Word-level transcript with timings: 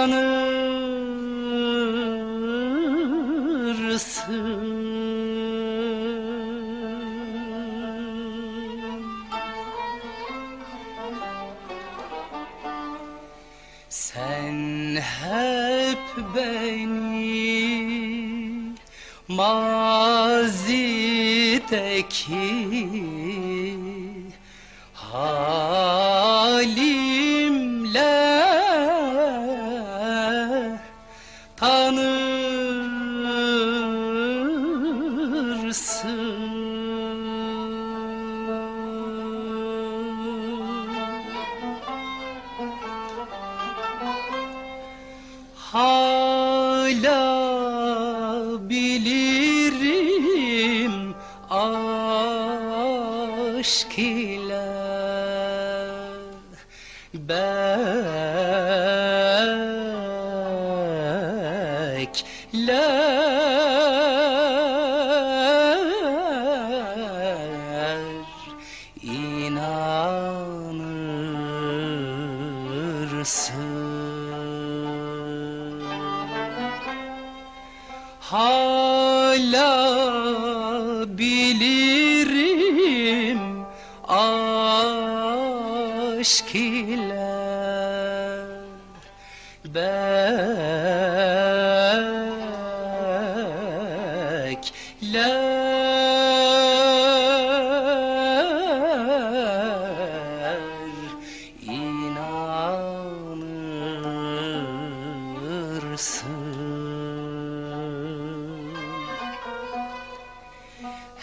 tanırsın. 0.00 0.40
Sen 13.88 14.96
hep 14.96 15.98
beni 16.34 17.60
mazideki 19.28 20.30
ile 57.12 57.44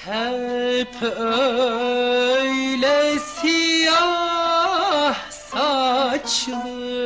Hep 0.08 1.04
öyle 1.20 2.80
siyah 3.20 5.16
saçlı 5.30 6.97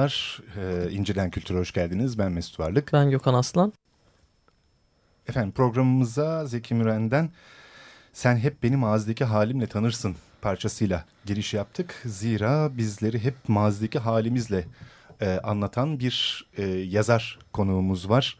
Merhabalar, 0.00 0.40
ee, 0.56 0.90
İncelen 0.90 1.30
Kültür'e 1.30 1.58
hoş 1.58 1.72
geldiniz. 1.72 2.18
Ben 2.18 2.32
Mesut 2.32 2.60
Varlık. 2.60 2.92
Ben 2.92 3.10
Gökhan 3.10 3.34
Aslan. 3.34 3.72
Efendim 5.28 5.52
programımıza 5.52 6.46
Zeki 6.46 6.74
Müren'den 6.74 7.30
Sen 8.12 8.36
Hep 8.36 8.62
Beni 8.62 8.76
Mazideki 8.76 9.24
Halimle 9.24 9.66
Tanırsın 9.66 10.16
parçasıyla 10.42 11.04
giriş 11.26 11.54
yaptık. 11.54 12.02
Zira 12.04 12.76
bizleri 12.76 13.24
hep 13.24 13.34
mazideki 13.48 13.98
halimizle 13.98 14.64
e, 15.20 15.38
anlatan 15.38 15.98
bir 15.98 16.46
e, 16.56 16.62
yazar 16.66 17.38
konuğumuz 17.52 18.10
var. 18.10 18.38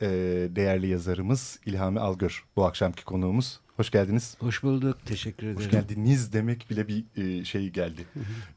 E, 0.00 0.08
değerli 0.50 0.86
yazarımız 0.86 1.58
İlhami 1.66 2.00
Algör 2.00 2.44
bu 2.56 2.64
akşamki 2.64 3.04
konuğumuz. 3.04 3.60
Hoş 3.76 3.90
geldiniz. 3.90 4.36
Hoş 4.40 4.62
bulduk. 4.62 4.98
Teşekkür 5.06 5.46
ederim. 5.46 5.58
Hoş 5.58 5.70
geldiniz 5.70 6.32
demek 6.32 6.70
bile 6.70 6.88
bir 6.88 7.04
e, 7.16 7.44
şey 7.44 7.70
geldi. 7.70 8.06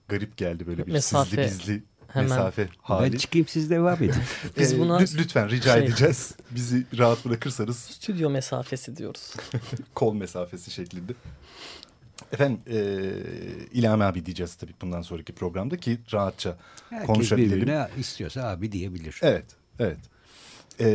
Garip 0.08 0.38
geldi 0.38 0.68
böyle 0.68 0.88
bir 0.88 0.92
Mesafe. 0.92 1.30
sizli 1.30 1.44
bizli 1.44 1.84
Hemen. 2.08 2.30
mesafe 2.30 2.70
hali. 2.82 3.14
Ben 3.14 3.18
çıkayım 3.18 3.48
siz 3.48 3.70
devam 3.70 4.04
edin. 4.04 4.14
Biz 4.60 4.74
Ee, 4.74 4.80
buna 4.80 4.98
lü- 5.02 5.18
lütfen 5.18 5.50
rica 5.50 5.74
şey- 5.74 5.84
edeceğiz. 5.84 6.32
Bizi 6.52 6.86
rahat 6.98 7.26
bırakırsanız 7.26 7.78
stüdyo 7.80 8.30
mesafesi 8.30 8.98
diyoruz. 8.98 9.34
kol 9.96 10.14
mesafesi 10.14 10.72
şeklinde. 10.72 11.14
Efendim 12.32 12.60
e, 12.68 12.78
İlhami 13.74 14.04
abi 14.04 14.26
diyeceğiz 14.26 14.56
tabii 14.56 14.74
bundan 14.82 15.02
sonraki 15.02 15.34
programda 15.34 15.78
ki 15.78 15.98
rahatça 16.14 16.58
Herkes 16.90 17.08
konuşabilelim. 17.08 17.52
birbirine 17.62 17.88
istiyorsa 17.98 18.44
abi 18.50 18.72
diyebilir. 18.72 19.20
Evet, 19.24 19.46
evet. 19.80 19.98
E, 20.80 20.88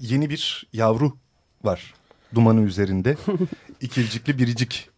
yeni 0.00 0.30
bir 0.30 0.66
yavru 0.72 1.16
var 1.64 1.94
dumanı 2.34 2.60
üzerinde. 2.60 3.16
İkircikli 3.80 4.38
biricik. 4.38 4.88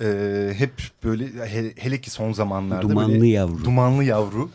E, 0.00 0.52
hep 0.56 0.72
böyle 1.04 1.26
he- 1.46 1.72
hele 1.76 2.00
ki 2.00 2.10
son 2.10 2.32
zamanlarda 2.32 2.82
Dumanlı 2.82 3.12
böyle, 3.12 3.28
yavru. 3.28 3.64
Dumanlı 3.64 4.04
yavru. 4.04 4.50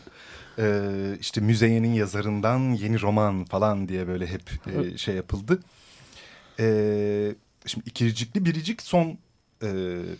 E, 0.58 0.82
işte 1.20 1.40
Müzeyyen'in 1.40 1.92
yazarından 1.92 2.58
yeni 2.58 3.00
roman 3.00 3.44
falan 3.44 3.88
diye 3.88 4.06
böyle 4.08 4.26
hep 4.26 4.42
e, 4.66 4.98
şey 4.98 5.14
yapıldı. 5.14 5.60
E, 6.60 7.34
şimdi 7.66 7.88
ikircikli 7.88 8.44
biricik 8.44 8.82
son 8.82 9.18
e, 9.62 9.68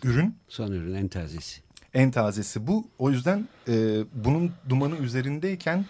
ürün. 0.04 0.36
Son 0.48 0.72
ürün 0.72 0.94
en 0.94 1.08
tazesi. 1.08 1.60
En 1.94 2.10
tazesi 2.10 2.66
bu. 2.66 2.88
O 2.98 3.10
yüzden 3.10 3.48
e, 3.68 4.04
bunun 4.14 4.52
dumanı 4.68 4.96
üzerindeyken 4.96 5.86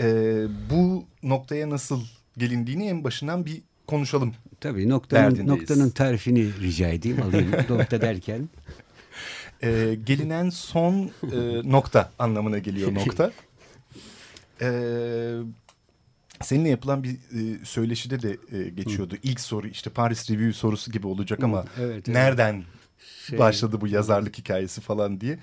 e, 0.00 0.06
bu 0.70 1.04
noktaya 1.22 1.70
nasıl 1.70 2.02
gelindiğini 2.36 2.86
en 2.86 3.04
başından 3.04 3.46
bir 3.46 3.62
konuşalım. 3.88 4.34
Tabii 4.60 4.88
noktanın, 4.88 5.22
Derdindeyiz. 5.22 5.48
noktanın 5.60 5.90
tarifini 5.90 6.60
rica 6.60 6.88
edeyim 6.88 7.22
alayım 7.22 7.50
nokta 7.68 8.00
derken. 8.00 8.48
E, 9.62 9.98
gelinen 10.06 10.50
son 10.50 10.94
e, 11.32 11.70
nokta 11.70 12.12
anlamına 12.18 12.58
geliyor 12.58 12.94
nokta. 12.94 13.30
E, 14.60 14.68
seninle 16.42 16.68
yapılan 16.68 17.02
bir 17.04 17.10
e, 17.10 17.64
söyleşide 17.64 18.22
de 18.22 18.36
e, 18.58 18.68
geçiyordu. 18.68 19.16
İlk 19.22 19.40
soru 19.40 19.68
işte 19.68 19.90
Paris 19.90 20.30
Review 20.30 20.52
sorusu 20.52 20.90
gibi 20.92 21.06
olacak 21.06 21.42
ama 21.44 21.64
Evet, 21.78 21.90
evet. 21.94 22.08
nereden 22.08 22.64
Şey- 23.26 23.38
başladı 23.38 23.80
bu 23.80 23.88
yazarlık 23.88 24.38
hikayesi 24.38 24.80
falan 24.80 25.20
diye. 25.20 25.38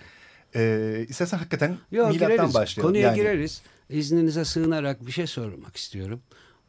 E, 0.55 1.05
istersen 1.09 1.37
hakikaten 1.37 1.77
Yok 1.91 2.07
milattan 2.11 2.35
gireriz. 2.37 2.53
başlayalım. 2.53 2.89
Konuya 2.93 3.07
Yani- 3.07 3.15
gireriz. 3.15 3.61
İzninize 3.89 4.45
sığınarak 4.45 5.07
bir 5.07 5.11
şey 5.11 5.27
sormak 5.27 5.77
istiyorum. 5.77 6.21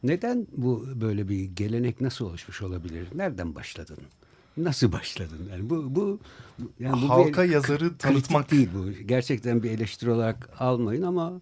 Neden 0.06 0.46
bu 0.56 0.86
böyle 1.00 1.28
bir 1.28 1.44
gelenek 1.44 2.00
nasıl 2.00 2.24
oluşmuş 2.24 2.62
olabilir? 2.62 3.08
Nereden 3.14 3.54
başladın? 3.54 3.96
Nasıl 4.56 4.92
başladın? 4.92 5.38
Yani 5.52 5.70
bu 5.70 5.94
bu 5.96 6.18
yani 6.80 7.02
bu 7.02 7.08
Halka 7.08 7.44
bir- 7.44 7.50
yazarı 7.50 7.96
tanıtmak 7.98 8.50
değil 8.50 8.68
bu. 8.74 8.90
Gerçekten 9.06 9.62
bir 9.62 9.70
eleştiri 9.70 10.10
olarak 10.10 10.50
almayın 10.58 11.02
ama 11.02 11.40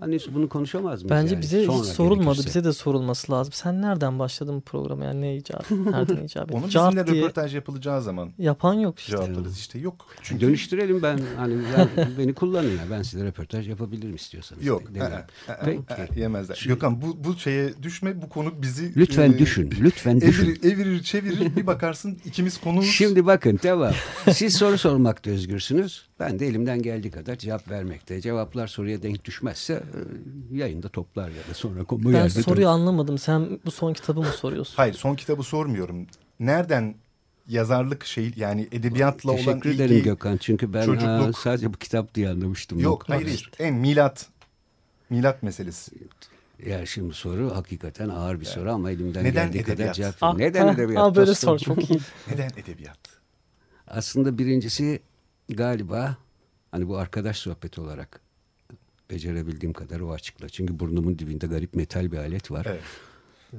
hani 0.00 0.18
bunu 0.34 0.48
konuşamaz 0.48 1.02
mıyız? 1.02 1.10
Bence 1.10 1.34
yani? 1.34 1.42
bize 1.42 1.64
Sonra 1.64 1.78
hiç 1.78 1.86
sorulmadı. 1.86 2.24
gerekirse. 2.24 2.46
Bize 2.48 2.64
de 2.64 2.72
sorulması 2.72 3.32
lazım. 3.32 3.52
Sen 3.52 3.82
nereden 3.82 4.18
başladın 4.18 4.56
bu 4.56 4.60
programa? 4.60 5.04
Yani 5.04 5.20
ne 5.20 5.36
icap? 5.36 5.70
Nereden 5.70 6.16
icap? 6.24 6.54
Onu 6.54 6.68
Cart 6.68 6.92
bizimle 6.92 7.06
diye 7.12 7.22
röportaj 7.22 7.54
yapılacağı 7.54 8.02
zaman 8.02 8.30
yapan 8.38 8.74
yok 8.74 8.98
işte. 8.98 9.12
cevaplarız 9.12 9.58
işte 9.58 9.78
yok. 9.78 10.06
Çünkü 10.22 10.46
Dönüştürelim 10.46 11.02
ben 11.02 11.18
hani 11.36 11.54
ben- 11.96 12.08
beni 12.18 12.34
kullanın 12.34 12.68
ya. 12.70 12.82
Ben 12.90 13.02
size 13.02 13.24
röportaj 13.24 13.68
yapabilirim 13.68 14.14
istiyorsanız. 14.14 14.64
yok. 14.66 14.82
Dedim. 14.90 15.02
Aa, 15.02 15.52
aa, 15.52 15.56
Peki. 15.64 15.80
aa, 15.94 16.06
yemezler. 16.20 16.64
Gökhan 16.68 17.02
bu 17.02 17.24
bu 17.24 17.36
şeye 17.38 17.82
düşme 17.82 18.22
bu 18.22 18.28
konu 18.28 18.62
bizi 18.62 18.96
Lütfen 18.96 19.32
e, 19.32 19.38
düşün. 19.38 19.70
Lütfen 19.80 20.20
düşün. 20.20 20.44
Evirir, 20.46 20.72
evirir 20.72 21.02
çevirir 21.02 21.56
bir 21.56 21.66
bakarsın 21.66 22.18
ikimiz 22.24 22.60
konuğuz. 22.60 22.86
Şimdi 22.86 23.26
bakın 23.26 23.56
tamam. 23.56 23.92
Siz 24.32 24.56
soru 24.56 24.78
sormakta 24.78 25.30
özgürsünüz. 25.30 26.10
Ben 26.20 26.38
de 26.38 26.46
elimden 26.46 26.82
geldiği 26.82 27.10
kadar 27.10 27.36
cevap 27.36 27.70
vermekte. 27.70 28.20
Cevaplar 28.20 28.66
soruya 28.66 29.02
denk 29.02 29.24
düşmezse 29.24 29.72
e, 29.74 29.89
yayında 30.52 30.88
toplar 30.88 31.28
ya 31.28 31.48
da 31.50 31.54
sonra 31.54 31.80
bu 31.90 32.12
Ben 32.12 32.28
soruyu 32.28 32.68
anlamadım. 32.68 33.18
Sen 33.18 33.60
bu 33.66 33.70
son 33.70 33.92
kitabı 33.92 34.20
mı 34.20 34.26
soruyorsun? 34.26 34.74
Hayır 34.76 34.94
son 34.94 35.14
kitabı 35.14 35.42
sormuyorum. 35.42 36.06
Nereden 36.40 36.94
yazarlık 37.48 38.04
şey 38.04 38.32
yani 38.36 38.68
edebiyatla 38.72 39.30
olan 39.32 39.38
Teşekkür 39.44 39.70
ederim 39.74 40.02
Gökhan. 40.02 40.36
Çünkü 40.36 40.72
ben 40.72 40.86
çocukluk- 40.86 41.26
ha, 41.26 41.32
sadece 41.32 41.74
bu 41.74 41.78
kitap 41.78 42.14
diye 42.14 42.28
anlamıştım. 42.30 42.78
yok 42.78 43.04
hayır 43.08 43.24
hayır. 43.26 43.50
en 43.58 43.74
milat 43.74 44.26
milat 45.10 45.42
meselesi. 45.42 45.92
Ya 46.66 46.86
şimdi 46.86 47.14
soru 47.14 47.56
hakikaten 47.56 48.08
ağır 48.08 48.40
bir 48.40 48.44
soru 48.44 48.72
ama 48.72 48.90
elimden 48.90 49.24
Neden 49.24 49.46
geldiği 49.46 49.62
kadar 49.62 49.74
edebiyat? 49.74 49.94
cevap 49.94 50.14
Ah, 50.20 50.34
Neden 50.36 50.66
ah, 50.66 50.74
edebiyat? 50.74 51.02
ah, 51.02 51.14
böyle 51.14 51.34
sor 51.34 51.58
çok 51.58 51.90
iyi. 51.90 52.00
Neden 52.30 52.50
edebiyat? 52.56 52.98
Aslında 53.86 54.38
birincisi 54.38 55.00
galiba 55.48 56.16
hani 56.70 56.88
bu 56.88 56.96
arkadaş 56.96 57.36
sohbeti 57.38 57.80
olarak 57.80 58.20
becerebildiğim 59.10 59.72
kadar 59.72 60.00
o 60.00 60.12
açıkla. 60.12 60.48
Çünkü 60.48 60.80
burnumun 60.80 61.18
dibinde 61.18 61.46
garip 61.46 61.74
metal 61.74 62.12
bir 62.12 62.18
alet 62.18 62.50
var. 62.50 62.66
Evet. 62.68 62.82
Ee, 63.52 63.58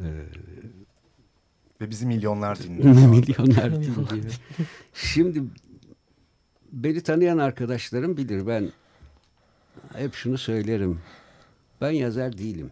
Ve 1.81 1.89
bizi 1.89 2.05
milyonlar 2.05 2.59
dinliyor. 2.63 3.09
Milyonlar 3.09 3.75
dinliyor. 3.83 4.39
Şimdi 4.93 5.43
beni 6.71 7.01
tanıyan 7.01 7.37
arkadaşlarım 7.37 8.17
bilir 8.17 8.47
ben 8.47 8.69
hep 9.95 10.13
şunu 10.13 10.37
söylerim. 10.37 10.99
Ben 11.81 11.91
yazar 11.91 12.37
değilim. 12.37 12.71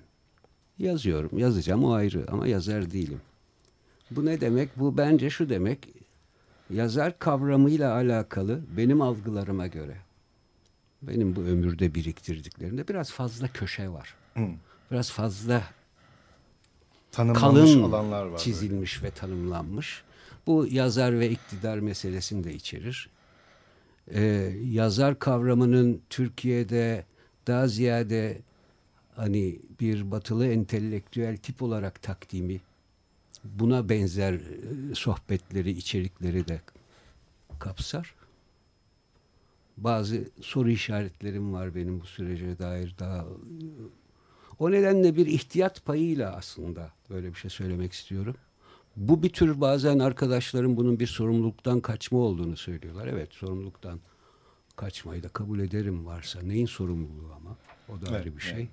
Yazıyorum, 0.78 1.38
yazacağım 1.38 1.84
o 1.84 1.92
ayrı 1.94 2.26
ama 2.32 2.48
yazar 2.48 2.92
değilim. 2.92 3.22
Bu 4.12 4.26
ne 4.26 4.42
demek? 4.42 4.80
Bu 4.80 4.98
bence 4.98 5.30
şu 5.30 5.50
demek. 5.50 5.88
Yazar 6.74 7.20
kavramıyla 7.20 7.94
alakalı 7.94 8.62
benim 8.78 9.02
algılarıma 9.02 9.68
göre 9.68 9.98
benim 11.02 11.36
bu 11.36 11.42
ömürde 11.42 11.96
biriktirdiklerimde 11.96 12.88
biraz 12.88 13.12
fazla 13.12 13.48
köşe 13.48 13.90
var. 13.90 14.16
Hı. 14.34 14.48
Biraz 14.92 15.12
fazla 15.12 15.64
Tanımlanmış 17.12 17.72
kalın 17.72 17.84
alanlar 17.84 18.26
var. 18.26 18.38
çizilmiş 18.38 19.04
ve 19.04 19.12
tanımlanmış. 19.12 20.04
Bu 20.48 20.68
yazar 20.72 21.20
ve 21.20 21.30
iktidar 21.30 21.80
meselesini 21.80 22.44
de 22.44 22.54
içerir. 22.54 23.10
Ee, 24.14 24.22
yazar 24.64 25.20
kavramının 25.20 26.02
Türkiye'de 26.10 27.06
daha 27.48 27.68
ziyade 27.68 28.42
hani 29.16 29.60
bir 29.80 30.12
batılı 30.12 30.48
entelektüel 30.48 31.38
tip 31.38 31.62
olarak 31.62 32.02
takdimi, 32.02 32.62
buna 33.44 33.90
benzer 33.90 34.34
e, 34.34 34.40
sohbetleri, 34.96 35.72
içerikleri 35.72 36.48
de 36.48 36.62
kapsar. 37.60 38.16
Bazı 39.84 40.30
soru 40.42 40.70
işaretlerim 40.70 41.54
var 41.54 41.76
benim 41.76 42.02
bu 42.02 42.06
sürece 42.06 42.60
dair 42.60 42.96
daha 43.00 43.26
o 44.60 44.72
nedenle 44.72 45.16
bir 45.16 45.26
ihtiyat 45.26 45.86
payıyla 45.86 46.36
aslında 46.36 46.92
böyle 47.10 47.30
bir 47.30 47.36
şey 47.36 47.52
söylemek 47.52 47.94
istiyorum. 47.94 48.36
Bu 48.96 49.24
bir 49.24 49.30
tür 49.30 49.62
bazen 49.62 50.00
arkadaşlarım 50.00 50.78
bunun 50.78 51.00
bir 51.00 51.08
sorumluluktan 51.08 51.80
kaçma 51.80 52.20
olduğunu 52.20 52.58
söylüyorlar. 52.58 53.08
Evet 53.08 53.34
sorumluluktan 53.34 54.00
kaçmayı 54.76 55.24
da 55.24 55.30
kabul 55.30 55.60
ederim 55.60 56.06
varsa. 56.06 56.42
Neyin 56.42 56.66
sorumluluğu 56.66 57.34
ama? 57.36 57.58
O 57.90 58.02
da 58.02 58.12
ayrı 58.16 58.38
bir 58.38 58.42
şey. 58.42 58.68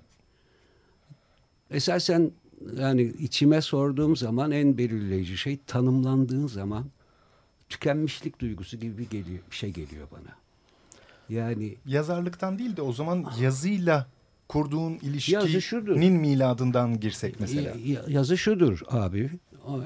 Esasen 1.71 2.31
yani 2.77 3.01
içime 3.01 3.61
sorduğum 3.61 4.15
zaman 4.15 4.51
en 4.51 4.77
belirleyici 4.77 5.37
şey 5.37 5.59
tanımlandığın 5.67 6.47
zaman 6.47 6.85
tükenmişlik 7.69 8.39
duygusu 8.39 8.77
gibi 8.77 8.97
bir, 8.97 9.09
geliyor, 9.09 9.39
bir 9.51 9.55
şey 9.55 9.71
geliyor 9.71 10.07
bana. 10.11 10.35
Yani 11.29 11.75
Yazarlıktan 11.85 12.59
değil 12.59 12.77
de 12.77 12.81
o 12.81 12.93
zaman 12.93 13.25
yazıyla 13.41 14.07
kurduğun 14.47 14.93
ilişkinin 14.93 16.13
miladından 16.13 16.99
girsek 16.99 17.39
mesela. 17.39 17.69
Ya- 17.69 17.75
ya- 17.93 18.05
yazı 18.07 18.37
şudur 18.37 18.81
abi. 18.89 19.29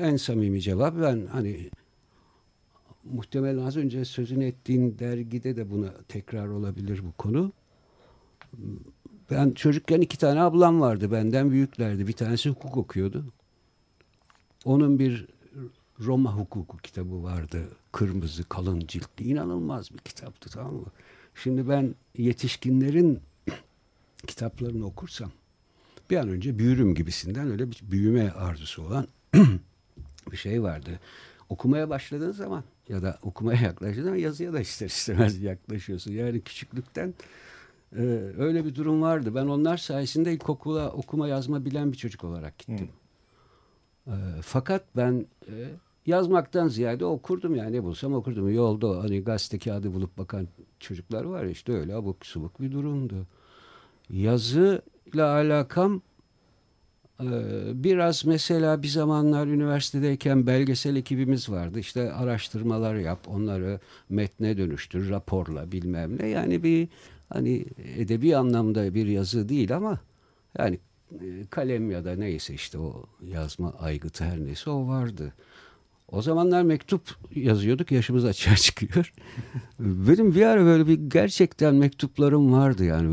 En 0.01 0.17
samimi 0.17 0.62
cevap 0.62 1.01
ben 1.01 1.25
hani 1.31 1.69
muhtemelen 3.03 3.65
az 3.65 3.77
önce 3.77 4.05
sözünü 4.05 4.45
ettiğin 4.45 5.00
dergide 5.00 5.55
de 5.55 5.71
buna 5.71 5.93
tekrar 6.07 6.48
olabilir 6.48 7.01
bu 7.03 7.12
konu. 7.12 7.51
Ben 9.31 9.51
çocukken 9.51 10.01
iki 10.01 10.17
tane 10.17 10.41
ablam 10.41 10.81
vardı 10.81 11.12
benden 11.12 11.51
büyüklerdi. 11.51 12.07
Bir 12.07 12.13
tanesi 12.13 12.50
hukuk 12.50 12.77
okuyordu. 12.77 13.25
Onun 14.65 15.00
bir 15.00 15.27
Roma 16.00 16.36
hukuku 16.38 16.77
kitabı 16.77 17.24
vardı. 17.24 17.63
Kırmızı 17.91 18.43
kalın 18.43 18.79
ciltli 18.88 19.27
inanılmaz 19.27 19.91
bir 19.93 19.98
kitaptı 19.98 20.50
tamam 20.50 20.74
mı? 20.74 20.86
Şimdi 21.36 21.70
ben 21.70 21.96
yetişkinlerin 22.18 23.20
kitaplarını 24.28 24.86
okursam 24.86 25.32
bir 26.12 26.18
an 26.18 26.30
önce 26.30 26.60
büyürüm 26.60 26.96
gibisinden 26.96 27.52
öyle 27.52 27.72
bir 27.72 27.82
büyüme 27.92 28.30
arzusu 28.32 28.84
olan 28.84 29.08
bir 30.32 30.38
şey 30.38 30.64
vardı. 30.64 31.00
Okumaya 31.50 31.90
başladığın 31.90 32.32
zaman 32.32 32.64
ya 32.90 33.02
da 33.02 33.20
okumaya 33.22 33.62
yaklaştığın 33.66 34.04
zaman 34.04 34.18
yazıya 34.18 34.54
da 34.54 34.60
ister 34.60 34.86
istemez 34.86 35.42
yaklaşıyorsun. 35.42 36.12
Yani 36.12 36.42
küçüklükten 36.42 37.14
e, 37.96 38.02
öyle 38.38 38.66
bir 38.66 38.76
durum 38.76 39.02
vardı. 39.02 39.36
Ben 39.36 39.46
onlar 39.46 39.78
sayesinde 39.78 40.34
ilkokula 40.34 40.92
okuma 40.92 41.28
yazma 41.28 41.66
bilen 41.66 41.92
bir 41.92 41.98
çocuk 41.98 42.24
olarak 42.24 42.58
gittim. 42.58 42.90
E, 44.08 44.16
fakat 44.42 44.84
ben 44.96 45.26
e, 45.48 45.54
yazmaktan 46.05 46.67
ziyade 46.67 47.05
okurdum 47.05 47.55
yani 47.55 47.72
ne 47.72 47.84
bulsam 47.84 48.13
okurdum. 48.13 48.53
Yolda 48.53 49.03
hani 49.03 49.24
gazete 49.24 49.60
kağıdı 49.60 49.93
bulup 49.93 50.17
bakan 50.17 50.48
çocuklar 50.79 51.24
var 51.24 51.46
işte 51.46 51.74
öyle 51.74 51.96
abuk 51.96 52.25
subuk 52.25 52.62
bir 52.62 52.72
durumdu 52.72 53.27
yazıyla 54.10 55.27
alakam 55.34 56.01
Ee, 57.24 57.84
biraz 57.84 58.25
mesela 58.25 58.84
bir 58.84 58.88
zamanlar 58.88 59.48
üniversitedeyken 59.48 60.48
belgesel 60.48 60.96
ekibimiz 60.96 61.50
vardı. 61.50 61.79
İşte 61.79 62.13
araştırmalar 62.13 62.96
yap, 62.96 63.20
onları 63.27 63.79
metne 64.10 64.58
dönüştür, 64.58 65.10
raporla 65.10 65.72
bilmem 65.72 66.20
ne. 66.20 66.27
Yani 66.27 66.63
bir 66.63 66.88
hani 67.29 67.65
edebi 67.98 68.38
anlamda 68.38 68.93
bir 68.93 69.08
yazı 69.08 69.50
değil 69.50 69.75
ama 69.75 70.00
yani 70.58 70.79
e, 71.22 71.46
kalem 71.50 71.91
ya 71.91 72.05
da 72.05 72.15
neyse 72.15 72.53
işte 72.53 72.77
o 72.79 73.05
yazma 73.24 73.74
aygıtı 73.79 74.24
her 74.24 74.39
neyse 74.39 74.70
o 74.70 74.88
vardı. 74.88 75.34
O 76.12 76.22
zamanlar 76.22 76.63
mektup 76.63 77.01
yazıyorduk 77.36 77.91
yaşımız 77.91 78.25
açığa 78.25 78.56
çıkıyor. 78.56 79.13
Benim 79.80 80.36
bir 80.36 80.46
ara 80.46 80.65
böyle 80.65 80.88
bir 80.88 80.94
gerçekten 80.94 81.75
mektuplarım 81.75 82.53
vardı 82.53 82.86
yani 82.86 83.08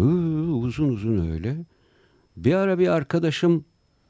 uzun 0.53 0.89
uzun 0.89 1.31
öyle. 1.31 1.57
Bir 2.37 2.55
ara 2.55 2.79
bir 2.79 2.89
arkadaşım 2.89 3.65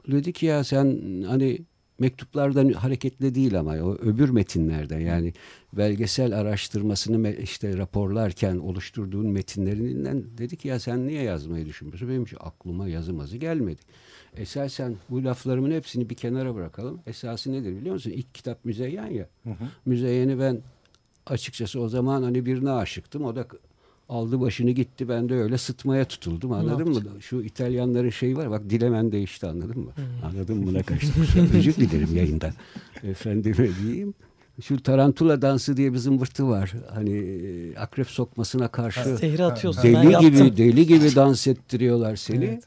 dedi 0.07 0.33
ki 0.33 0.47
ya 0.47 0.65
sen 0.65 1.01
hani 1.27 1.59
mektuplardan 1.99 2.73
hareketle 2.73 3.35
değil 3.35 3.59
ama 3.59 3.73
o 3.73 3.95
öbür 3.95 4.29
metinlerden 4.31 5.01
yani 5.01 5.33
belgesel 5.73 6.39
araştırmasını 6.39 7.33
işte 7.33 7.79
raporlarken 7.79 8.57
oluşturduğun 8.57 9.27
metinlerinden 9.27 10.25
dedi 10.39 10.57
ki 10.57 10.69
ya 10.69 10.81
sen 10.81 11.07
niye 11.07 11.23
yazmayı 11.23 11.67
düşünmüyorsun? 11.67 12.09
Benim 12.09 12.25
aklıma 12.41 12.89
yazımazı 12.89 13.37
gelmedi. 13.37 13.81
Esasen 14.37 14.97
bu 15.11 15.25
laflarımın 15.25 15.71
hepsini 15.71 16.11
bir 16.11 16.15
kenara 16.15 16.55
bırakalım. 16.55 17.01
Esası 17.07 17.53
nedir 17.53 17.77
biliyor 17.81 17.95
musun? 17.95 18.11
İlk 18.11 18.35
kitap 18.35 18.65
Müzeyyen 18.65 19.07
ya. 19.07 19.27
Müzeyyen'i 19.87 20.39
ben 20.39 20.59
açıkçası 21.27 21.81
o 21.81 21.89
zaman 21.89 22.23
hani 22.23 22.47
birine 22.47 22.71
aşıktım. 22.71 23.25
O 23.25 23.37
da 23.37 23.47
aldı 24.09 24.41
başını 24.41 24.71
gitti. 24.71 25.09
Ben 25.09 25.29
de 25.29 25.35
öyle 25.35 25.59
sıtmaya 25.59 26.05
tutuldum. 26.05 26.53
Anladın 26.53 26.89
mı? 26.89 27.03
Şu 27.21 27.41
İtalyanların 27.43 28.11
şeyi 28.11 28.37
var. 28.37 28.51
Bak 28.51 28.71
dilemen 28.71 29.13
değişti 29.13 29.47
anladın 29.47 29.79
mı? 29.79 29.93
Anladın 30.25 30.57
mı? 30.57 30.67
Buna 30.67 30.83
kaçtım. 30.83 31.27
Özür 31.55 31.75
dilerim 31.77 32.17
yayında. 32.17 32.53
Efendime 33.03 33.69
diyeyim. 33.83 34.15
Şu 34.63 34.83
tarantula 34.83 35.43
dansı 35.43 35.77
diye 35.77 35.93
bir 35.93 35.99
zımbırtı 35.99 36.49
var. 36.49 36.75
Hani 36.95 37.11
e, 37.19 37.77
akrep 37.77 38.09
sokmasına 38.11 38.69
karşı 38.69 39.17
Zehri 39.17 39.45
atıyorsun. 39.45 39.85
ben 39.85 40.03
deli 40.03 40.13
yaptım. 40.13 40.31
gibi 40.31 40.57
deli 40.57 40.87
gibi 40.87 41.15
dans 41.17 41.47
ettiriyorlar 41.47 42.17
seni. 42.17 42.45
Evet. 42.45 42.65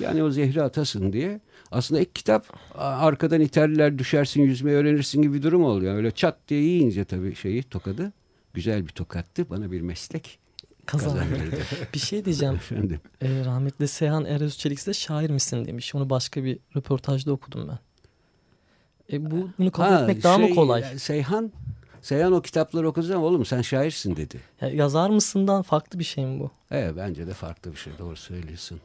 Yani 0.00 0.22
o 0.22 0.30
zehri 0.30 0.62
atasın 0.62 1.12
diye. 1.12 1.40
Aslında 1.70 2.00
ilk 2.00 2.14
kitap 2.14 2.46
arkadan 2.78 3.40
iterler 3.40 3.98
düşersin 3.98 4.42
yüzmeyi 4.42 4.76
öğrenirsin 4.76 5.22
gibi 5.22 5.34
bir 5.34 5.42
durum 5.42 5.64
oluyor. 5.64 5.94
Öyle 5.94 6.10
çat 6.10 6.36
diye 6.48 6.60
yiyince 6.60 7.04
tabii 7.04 7.34
şeyi 7.34 7.62
tokadı. 7.62 8.12
Güzel 8.54 8.82
bir 8.86 8.92
tokattı. 8.92 9.50
Bana 9.50 9.72
bir 9.72 9.80
meslek 9.80 10.38
Kazandı. 10.86 11.18
kazandırdı. 11.18 11.56
Bir 11.94 11.98
şey 11.98 12.24
diyeceğim. 12.24 12.54
Efendim. 12.54 13.00
Ee, 13.22 13.44
rahmetli 13.44 13.88
Seyhan 13.88 14.24
Eröz 14.24 14.58
Çelik 14.58 14.86
de 14.86 14.94
şair 14.94 15.30
misin 15.30 15.64
demiş. 15.64 15.94
Onu 15.94 16.10
başka 16.10 16.44
bir 16.44 16.58
röportajda 16.76 17.32
okudum 17.32 17.68
ben. 17.68 17.78
E 19.16 19.30
bu 19.30 19.48
bunu 19.58 19.70
kabul 19.70 19.88
Ha, 19.88 20.00
etmek 20.00 20.22
daha 20.22 20.38
mı 20.38 20.46
şey, 20.46 20.54
kolay? 20.54 20.98
Seyhan 20.98 21.52
Seyhan 22.02 22.32
o 22.32 22.42
kitapları 22.42 22.88
okuduğu 22.88 23.06
zaman 23.06 23.24
oğlum 23.24 23.44
sen 23.44 23.62
şairsin 23.62 24.16
dedi. 24.16 24.40
Ya 24.60 24.68
yazar 24.68 25.10
mısından 25.10 25.62
farklı 25.62 25.98
bir 25.98 26.04
şey 26.04 26.26
mi 26.26 26.40
bu? 26.40 26.50
Evet 26.70 26.94
bence 26.96 27.26
de 27.26 27.32
farklı 27.32 27.72
bir 27.72 27.76
şey 27.76 27.92
doğru 27.98 28.16
söylüyorsun. 28.16 28.80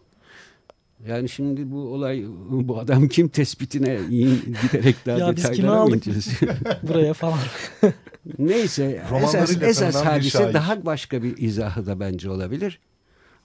Yani 1.07 1.29
şimdi 1.29 1.71
bu 1.71 1.77
olay 1.93 2.25
bu 2.49 2.79
adam 2.79 3.07
kim 3.07 3.27
tespitine 3.27 3.99
in- 4.09 4.55
giderek 4.61 4.95
daha 5.05 5.17
Ya 5.17 5.35
biz 5.35 5.51
kimi 5.51 5.69
aldık? 5.69 6.03
Buraya 6.83 7.13
falan. 7.13 7.39
Neyse 8.39 9.03
esas, 9.21 9.61
esas 9.61 10.05
hadise 10.05 10.53
daha 10.53 10.85
başka 10.85 11.23
bir 11.23 11.37
izahı 11.37 11.85
da 11.85 11.99
bence 11.99 12.29
olabilir. 12.29 12.79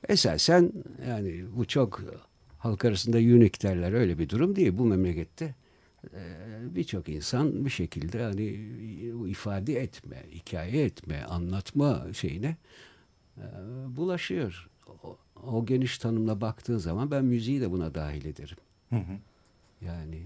Esasen 0.09 0.73
yani 1.09 1.45
bu 1.57 1.65
çok 1.65 2.03
halk 2.59 2.85
arasında 2.85 3.17
unik 3.17 3.63
derler 3.63 3.93
öyle 3.93 4.19
bir 4.19 4.29
durum 4.29 4.57
değil. 4.57 4.79
Bu 4.79 4.85
memlekette 4.85 5.55
e, 6.05 6.21
birçok 6.75 7.09
insan 7.09 7.65
bir 7.65 7.71
şekilde 7.71 8.23
hani 8.23 8.45
ifade 9.31 9.81
etme, 9.81 10.23
hikaye 10.33 10.85
etme, 10.85 11.23
anlatma 11.29 12.07
şeyine 12.13 12.57
e, 13.37 13.43
bulaşıyor. 13.89 14.69
O, 15.05 15.17
o 15.47 15.67
geniş 15.67 15.99
tanımla 15.99 16.41
baktığın 16.41 16.79
zaman 16.79 17.11
ben 17.11 17.25
müziği 17.25 17.61
de 17.61 17.71
buna 17.71 17.95
dahil 17.95 18.25
ederim. 18.25 18.57
Hı 18.91 18.97
hı. 18.97 19.19
Yani 19.81 20.23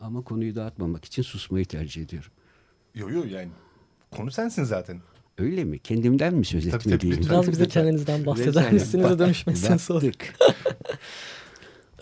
ama 0.00 0.22
konuyu 0.22 0.54
dağıtmamak 0.54 1.04
için 1.04 1.22
susmayı 1.22 1.64
tercih 1.66 2.02
ediyorum. 2.02 2.30
Yo 2.94 3.10
yo 3.10 3.24
yani 3.24 3.48
konu 4.10 4.30
sensin 4.30 4.64
zaten. 4.64 5.00
Öyle 5.38 5.64
mi? 5.64 5.78
Kendimden 5.78 6.34
mi 6.34 6.44
söz 6.44 6.64
Tabii, 6.70 6.76
etmeliyim? 6.76 7.16
tabii. 7.22 7.30
Biraz 7.30 7.48
bize 7.48 7.68
kendinizden 7.68 8.26
bahseder 8.26 8.72
misiniz 8.72 9.04
de 9.04 9.08
Bat- 9.08 9.18
dönüşmesin 9.18 9.76
sonra. 9.76 10.06
Battık. 10.06 10.34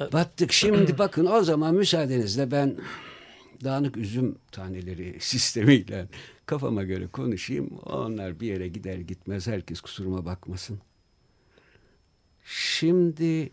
Battık. 0.12 0.52
Şimdi 0.52 0.98
bakın 0.98 1.26
o 1.26 1.42
zaman 1.42 1.74
müsaadenizle 1.74 2.50
ben 2.50 2.76
dağınık 3.64 3.96
üzüm 3.96 4.38
taneleri 4.52 5.16
sistemiyle 5.20 6.08
kafama 6.46 6.82
göre 6.82 7.06
konuşayım. 7.06 7.70
Onlar 7.86 8.40
bir 8.40 8.46
yere 8.46 8.68
gider 8.68 8.98
gitmez 8.98 9.46
herkes 9.46 9.80
kusuruma 9.80 10.24
bakmasın. 10.26 10.78
Şimdi 12.54 13.50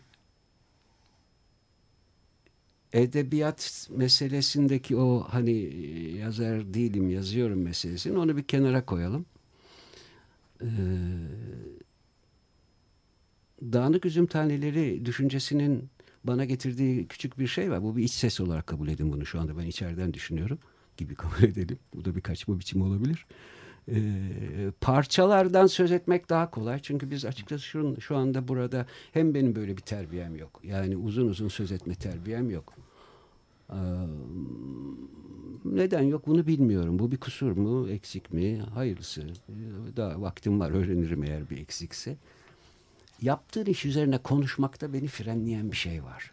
edebiyat 2.92 3.88
meselesindeki 3.90 4.96
o 4.96 5.26
hani 5.30 5.52
yazar 6.16 6.74
değilim 6.74 7.10
yazıyorum 7.10 7.62
meselesini 7.62 8.18
onu 8.18 8.36
bir 8.36 8.42
kenara 8.42 8.84
koyalım. 8.84 9.26
Ee, 10.62 10.66
dağınık 13.62 14.04
üzüm 14.04 14.26
taneleri 14.26 15.06
düşüncesinin 15.06 15.88
bana 16.24 16.44
getirdiği 16.44 17.06
küçük 17.08 17.38
bir 17.38 17.46
şey 17.46 17.70
var. 17.70 17.82
Bu 17.82 17.96
bir 17.96 18.04
iç 18.04 18.12
ses 18.12 18.40
olarak 18.40 18.66
kabul 18.66 18.88
edin 18.88 19.12
bunu 19.12 19.26
şu 19.26 19.40
anda. 19.40 19.58
Ben 19.58 19.66
içeriden 19.66 20.14
düşünüyorum 20.14 20.58
gibi 20.96 21.14
kabul 21.22 21.42
edelim. 21.42 21.78
Bu 21.94 22.04
da 22.04 22.16
bir 22.16 22.20
kaçma 22.20 22.58
biçimi 22.58 22.84
olabilir. 22.84 23.26
Ee, 23.28 23.40
parçalardan 24.80 25.66
söz 25.66 25.92
etmek 25.92 26.28
daha 26.28 26.50
kolay. 26.50 26.78
Çünkü 26.82 27.10
biz 27.10 27.24
açıkçası 27.24 27.64
şu, 27.64 28.00
şu 28.00 28.16
anda 28.16 28.48
burada 28.48 28.86
hem 29.12 29.34
benim 29.34 29.56
böyle 29.56 29.76
bir 29.76 29.82
terbiyem 29.82 30.36
yok. 30.36 30.60
Yani 30.64 30.96
uzun 30.96 31.26
uzun 31.28 31.48
söz 31.48 31.72
etme 31.72 31.94
terbiyem 31.94 32.50
yok. 32.50 32.74
Ee, 33.70 33.76
neden 35.64 36.02
yok 36.02 36.26
bunu 36.26 36.46
bilmiyorum. 36.46 36.98
Bu 36.98 37.12
bir 37.12 37.16
kusur 37.16 37.52
mu, 37.56 37.88
eksik 37.88 38.32
mi? 38.32 38.58
Hayırlısı. 38.74 39.22
Ee, 39.22 39.96
Daha 39.96 40.22
vaktim 40.22 40.60
var 40.60 40.70
öğrenirim 40.70 41.24
eğer 41.24 41.50
bir 41.50 41.58
eksikse. 41.58 42.16
Yaptığın 43.22 43.66
iş 43.66 43.84
üzerine 43.84 44.18
konuşmakta 44.18 44.92
beni 44.92 45.06
frenleyen 45.06 45.72
bir 45.72 45.76
şey 45.76 46.04
var. 46.04 46.32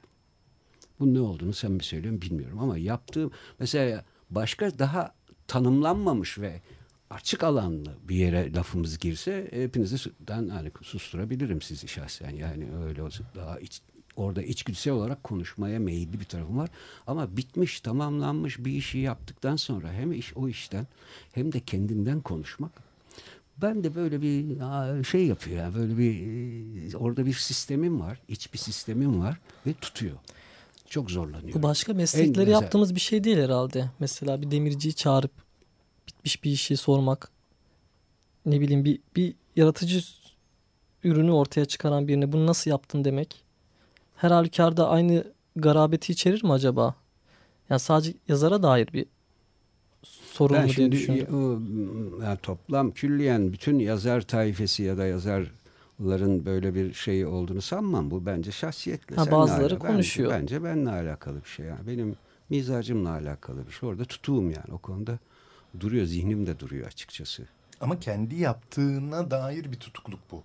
Bunun 0.99 1.13
ne 1.13 1.19
olduğunu 1.19 1.53
sen 1.53 1.71
mi 1.71 1.83
söylüyorsun 1.83 2.21
bilmiyorum 2.21 2.59
ama 2.59 2.77
yaptığım 2.77 3.31
mesela 3.59 4.05
başka 4.29 4.79
daha 4.79 5.13
tanımlanmamış 5.47 6.39
ve 6.39 6.61
açık 7.09 7.43
alanlı 7.43 7.93
bir 8.09 8.15
yere 8.15 8.53
lafımız 8.53 8.99
girse 8.99 9.47
hepinizi 9.51 10.11
ben 10.29 10.47
hani 10.47 10.71
susturabilirim 10.81 11.61
sizi 11.61 11.87
şahsen. 11.87 12.29
Yani 12.29 12.67
öyle 12.85 13.03
olsa 13.03 13.23
daha 13.35 13.59
iç, 13.59 13.81
orada 14.15 14.41
içgüdüsel 14.41 14.93
olarak 14.93 15.23
konuşmaya 15.23 15.79
meyilli 15.79 16.19
bir 16.19 16.25
tarafım 16.25 16.57
var. 16.57 16.69
Ama 17.07 17.37
bitmiş 17.37 17.81
tamamlanmış 17.81 18.59
bir 18.59 18.71
işi 18.71 18.97
yaptıktan 18.97 19.55
sonra 19.55 19.91
hem 19.91 20.11
iş 20.11 20.37
o 20.37 20.47
işten 20.47 20.87
hem 21.31 21.51
de 21.51 21.59
kendinden 21.59 22.21
konuşmak 22.21 22.71
ben 23.61 23.83
de 23.83 23.95
böyle 23.95 24.21
bir 24.21 25.03
şey 25.03 25.25
yapıyor. 25.25 25.57
Yani 25.57 25.75
böyle 25.75 25.97
bir 25.97 26.93
e, 26.93 26.97
orada 26.97 27.25
bir 27.25 27.33
sistemim 27.33 27.99
var 27.99 28.19
iç 28.27 28.53
bir 28.53 28.57
sistemim 28.57 29.21
var 29.21 29.39
ve 29.67 29.73
tutuyor. 29.73 30.17
Çok 30.89 31.11
zorlanıyor. 31.11 31.53
Bu 31.53 31.63
başka 31.63 31.93
meslekleri 31.93 32.49
yaptığımız 32.49 32.95
bir 32.95 32.99
şey 32.99 33.23
değil 33.23 33.37
herhalde. 33.37 33.89
Mesela 33.99 34.41
bir 34.41 34.51
demirciyi 34.51 34.93
çağırıp 34.93 35.46
bitmiş 36.07 36.43
bir 36.43 36.51
işi 36.51 36.77
sormak. 36.77 37.31
Ne 38.45 38.61
bileyim 38.61 38.85
bir, 38.85 38.99
bir 39.15 39.33
yaratıcı 39.55 40.01
ürünü 41.03 41.31
ortaya 41.31 41.65
çıkaran 41.65 42.07
birine 42.07 42.31
bunu 42.31 42.47
nasıl 42.47 42.71
yaptın 42.71 43.03
demek. 43.03 43.43
Her 44.15 44.31
halükarda 44.31 44.89
aynı 44.89 45.23
garabeti 45.55 46.11
içerir 46.11 46.43
mi 46.43 46.51
acaba? 46.51 46.95
Yani 47.69 47.79
sadece 47.79 48.13
yazara 48.27 48.63
dair 48.63 48.87
bir 48.93 49.05
sorun 50.03 50.55
Ben 50.55 50.65
mu 50.65 50.91
diye 50.91 51.27
o, 51.33 51.59
yani 52.23 52.37
toplam 52.43 52.91
külliyen 52.91 53.53
bütün 53.53 53.79
yazar 53.79 54.21
taifesi 54.21 54.83
ya 54.83 54.97
da 54.97 55.05
yazarların 55.05 56.45
böyle 56.45 56.75
bir 56.75 56.93
şeyi 56.93 57.27
olduğunu 57.27 57.61
sanmam. 57.61 58.11
Bu 58.11 58.25
bence 58.25 58.51
şahsiyetle. 58.51 59.15
Ha, 59.15 59.31
bazıları 59.31 59.73
ala- 59.73 59.79
konuşuyor. 59.79 60.31
Bence, 60.31 60.55
bence 60.55 60.63
benimle 60.63 60.89
alakalı 60.89 61.43
bir 61.43 61.49
şey. 61.49 61.65
Yani 61.65 61.87
benim 61.87 62.15
mizacımla 62.49 63.09
alakalı 63.09 63.67
bir 63.67 63.71
şey. 63.71 63.89
Orada 63.89 64.05
tutuğum 64.05 64.43
yani 64.43 64.73
o 64.73 64.77
konuda 64.77 65.19
duruyor. 65.79 66.05
Zihnim 66.05 66.47
de 66.47 66.59
duruyor 66.59 66.87
açıkçası. 66.87 67.43
Ama 67.81 67.99
kendi 67.99 68.35
yaptığına 68.35 69.31
dair 69.31 69.71
bir 69.71 69.79
tutukluk 69.79 70.19
bu. 70.31 70.43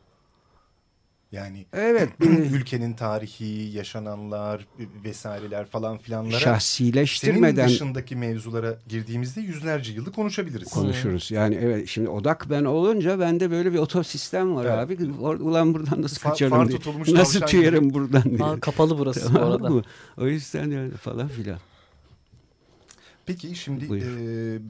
Yani 1.33 1.67
Evet. 1.73 2.09
bir 2.21 2.29
ülkenin 2.29 2.93
tarihi, 2.95 3.76
yaşananlar 3.76 4.67
vesaireler 5.05 5.67
falan 5.67 5.99
filanlara 5.99 6.31
senin 6.31 6.45
şahsileştirmeden 6.45 7.69
dışındaki 7.69 8.17
mevzulara 8.17 8.79
girdiğimizde 8.88 9.41
yüzlerce 9.41 9.93
yılı 9.93 10.12
konuşabiliriz. 10.12 10.71
konuşuruz. 10.71 11.31
Yani 11.31 11.55
evet 11.55 11.88
şimdi 11.88 12.09
odak 12.09 12.47
ben 12.50 12.64
olunca 12.64 13.21
bende 13.21 13.50
böyle 13.50 13.73
bir 13.73 13.79
otosistem 13.79 14.55
var 14.55 14.64
Evet. 14.64 14.79
abi. 14.79 14.95
Or- 14.95 15.43
Ulan 15.43 15.75
buradan 15.75 16.02
nasıl 16.02 16.17
Fa- 16.17 16.29
kaçarım 16.31 16.50
far 16.52 16.69
diye. 16.69 17.14
Nasıl 17.17 17.41
tüyerim 17.41 17.95
buradan 17.95 18.23
diye. 18.25 18.43
Aa, 18.45 18.61
kapalı 18.61 18.99
burası 18.99 19.29
bu 19.31 19.35
Tamam 19.35 19.50
arada. 19.52 19.69
mı? 19.71 19.83
O 20.17 20.26
yüzden 20.26 20.71
yani 20.71 20.91
falan 20.91 21.29
filan. 21.29 21.59
Peki 23.26 23.55
şimdi 23.57 23.88
Buyur. 23.88 24.02
e, 24.05 24.61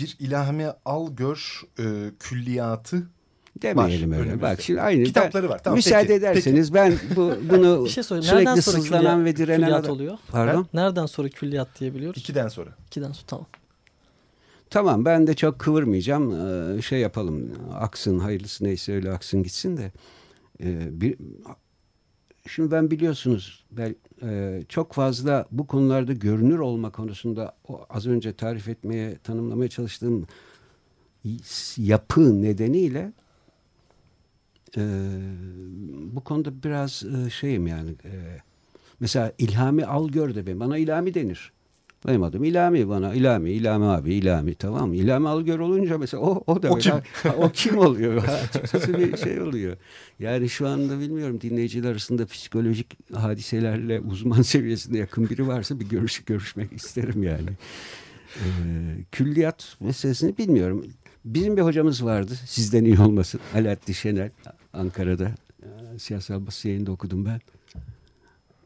bir 0.00 0.16
ilhame 0.20 0.74
al 0.84 1.16
gör 1.16 1.62
e, 1.78 1.84
külliyatı 2.18 3.06
Demeyelim 3.62 4.10
Var 4.10 4.16
öyle. 4.16 4.28
önümüzde. 4.28 4.42
Bak 4.42 4.60
şimdi 4.60 4.80
aynı. 4.80 5.04
Kitapları 5.04 5.48
var. 5.48 5.62
Tamam, 5.62 5.76
müsaade 5.76 6.06
peki, 6.06 6.12
ederseniz 6.14 6.74
ben 6.74 6.98
bu, 7.16 7.34
bunu 7.50 7.84
Bir 7.84 7.90
şey. 7.90 8.04
Nereden 8.10 8.20
sürekli 8.20 8.62
sonra 8.62 8.82
sızlanan 8.82 9.02
külliyat, 9.02 9.24
ve 9.24 9.36
direnen 9.36 9.60
külliyat 9.60 9.88
oluyor? 9.88 10.18
Pardon? 10.30 10.66
Nereden 10.74 11.06
sonra 11.06 11.28
külliyat 11.28 11.68
diyebiliyoruz? 11.80 12.20
ikiden 12.20 12.48
sonra. 12.48 12.70
İkiden 12.86 13.12
sonra 13.12 13.26
tamam. 13.26 13.46
Tamam 14.70 15.04
ben 15.04 15.26
de 15.26 15.34
çok 15.34 15.58
kıvırmayacağım. 15.58 16.32
Ee, 16.78 16.82
şey 16.82 17.00
yapalım. 17.00 17.52
Aksın 17.74 18.18
hayırlısı 18.18 18.64
neyse 18.64 18.92
öyle 18.94 19.10
aksın 19.12 19.42
gitsin 19.42 19.76
de. 19.76 19.92
Ee, 20.62 21.00
bir, 21.00 21.16
şimdi 22.50 22.70
ben 22.70 22.90
biliyorsunuz 22.90 23.64
ben, 23.70 23.96
e, 24.22 24.62
çok 24.68 24.92
fazla 24.92 25.46
bu 25.50 25.66
konularda 25.66 26.12
görünür 26.12 26.58
olma 26.58 26.92
konusunda 26.92 27.56
o 27.68 27.86
az 27.90 28.06
önce 28.06 28.32
tarif 28.32 28.68
etmeye, 28.68 29.18
tanımlamaya 29.18 29.68
çalıştığım 29.68 30.26
yapı 31.76 32.42
nedeniyle 32.42 33.12
e, 34.76 34.82
bu 36.12 36.20
konuda 36.20 36.62
biraz 36.62 37.04
e, 37.04 37.30
şeyim 37.30 37.66
yani. 37.66 37.90
E, 37.90 38.38
mesela 39.00 39.32
İlhami 39.38 39.86
Algör 39.86 40.34
de 40.34 40.46
benim. 40.46 40.60
Bana 40.60 40.78
İlhami 40.78 41.14
denir. 41.14 41.52
Benim 42.06 42.22
adım 42.22 42.44
İlhami 42.44 42.88
bana. 42.88 43.14
İlhami, 43.14 43.50
İlhami 43.50 43.84
abi, 43.84 44.14
İlhami 44.14 44.54
tamam 44.54 44.88
mı? 44.88 44.96
İlhami 44.96 45.28
Algör 45.28 45.58
olunca 45.58 45.98
mesela 45.98 46.22
o, 46.22 46.44
o 46.46 46.62
da 46.62 46.70
O 46.70 46.74
mesela- 46.76 47.02
o 47.38 47.50
kim 47.50 47.78
oluyor? 47.78 48.24
Açıkçası 48.54 48.98
bir 48.98 49.16
şey 49.16 49.40
oluyor. 49.40 49.76
Yani 50.18 50.48
şu 50.48 50.68
anda 50.68 51.00
bilmiyorum 51.00 51.40
dinleyiciler 51.40 51.90
arasında 51.90 52.26
psikolojik 52.26 53.12
hadiselerle 53.14 54.00
uzman 54.00 54.42
seviyesinde 54.42 54.98
yakın 54.98 55.30
biri 55.30 55.46
varsa 55.46 55.80
bir 55.80 55.88
görüş 55.88 56.24
görüşmek 56.24 56.72
isterim 56.72 57.22
yani. 57.22 57.50
Ee, 58.36 58.42
külliyat 59.12 59.76
meselesini 59.80 60.38
bilmiyorum. 60.38 60.86
Bizim 61.24 61.56
bir 61.56 61.62
hocamız 61.62 62.04
vardı. 62.04 62.32
Sizden 62.46 62.84
iyi 62.84 63.00
olmasın. 63.00 63.40
Alaaddin 63.54 63.92
Şenel. 63.92 64.30
Ankara'da. 64.72 65.30
e, 65.62 65.98
Siyasal 65.98 66.46
basın 66.46 66.68
yayında 66.68 66.92
okudum 66.92 67.24
ben. 67.24 67.40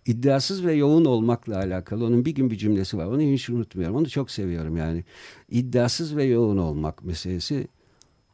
İddiasız 0.07 0.65
ve 0.65 0.73
yoğun 0.73 1.05
olmakla 1.05 1.57
alakalı 1.57 2.07
onun 2.07 2.25
bir 2.25 2.35
gün 2.35 2.51
bir 2.51 2.57
cümlesi 2.57 2.99
var. 2.99 3.07
Onu 3.07 3.21
hiç 3.21 3.51
unutmuyorum. 3.51 3.97
Onu 3.97 4.09
çok 4.09 4.31
seviyorum 4.31 4.77
yani. 4.77 5.05
İddiasız 5.51 6.17
ve 6.17 6.25
yoğun 6.25 6.57
olmak 6.57 7.05
meselesi 7.05 7.69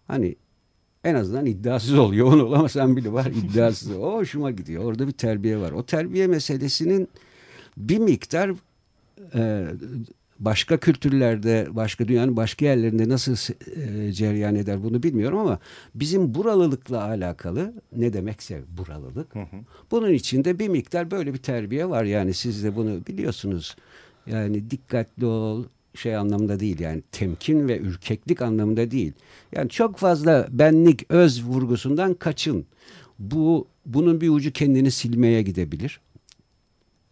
hani 0.07 0.37
en 1.05 1.15
azından 1.15 1.47
iddiasız 1.47 1.99
ol. 1.99 2.13
Yoğun 2.13 2.41
olamasan 2.41 2.97
bile 2.97 3.13
var 3.13 3.27
iddiasız. 3.27 3.97
O 3.97 4.13
hoşuma 4.13 4.51
gidiyor. 4.51 4.85
Orada 4.85 5.07
bir 5.07 5.13
terbiye 5.13 5.59
var. 5.59 5.73
O 5.73 5.83
terbiye 5.83 6.27
meselesinin 6.27 7.09
bir 7.77 7.99
miktar 7.99 8.51
e, 9.35 9.67
başka 10.41 10.77
kültürlerde, 10.77 11.69
başka 11.71 12.09
dünyanın 12.09 12.37
başka 12.37 12.65
yerlerinde 12.67 13.09
nasıl 13.09 13.37
e, 13.77 14.13
cereyan 14.13 14.55
eder 14.55 14.83
bunu 14.83 15.03
bilmiyorum 15.03 15.39
ama 15.39 15.59
bizim 15.95 16.35
buralılıkla 16.35 17.05
alakalı 17.05 17.75
ne 17.97 18.13
demekse 18.13 18.63
buralılık. 18.79 19.35
Bunun 19.91 20.13
içinde 20.13 20.59
bir 20.59 20.69
miktar 20.69 21.11
böyle 21.11 21.35
bir 21.35 21.39
terbiye 21.39 21.89
var 21.89 22.05
yani 22.05 22.35
siz 22.35 22.65
de 22.65 22.77
bunu 22.77 23.07
biliyorsunuz. 23.07 23.77
Yani 24.27 24.71
dikkatli 24.71 25.27
ol 25.27 25.65
şey 25.95 26.17
anlamında 26.17 26.61
değil 26.61 26.81
yani 26.81 27.03
temkin 27.13 27.69
ve 27.69 27.79
ürkeklik 27.79 28.43
anlamında 28.43 28.91
değil. 28.91 29.13
Yani 29.53 29.69
çok 29.69 29.97
fazla 29.97 30.49
benlik 30.51 31.07
öz 31.09 31.45
vurgusundan 31.45 32.15
kaçın. 32.15 32.67
Bu 33.19 33.69
bunun 33.87 34.21
bir 34.21 34.29
ucu 34.29 34.53
kendini 34.53 34.91
silmeye 34.91 35.43
gidebilir 35.43 36.01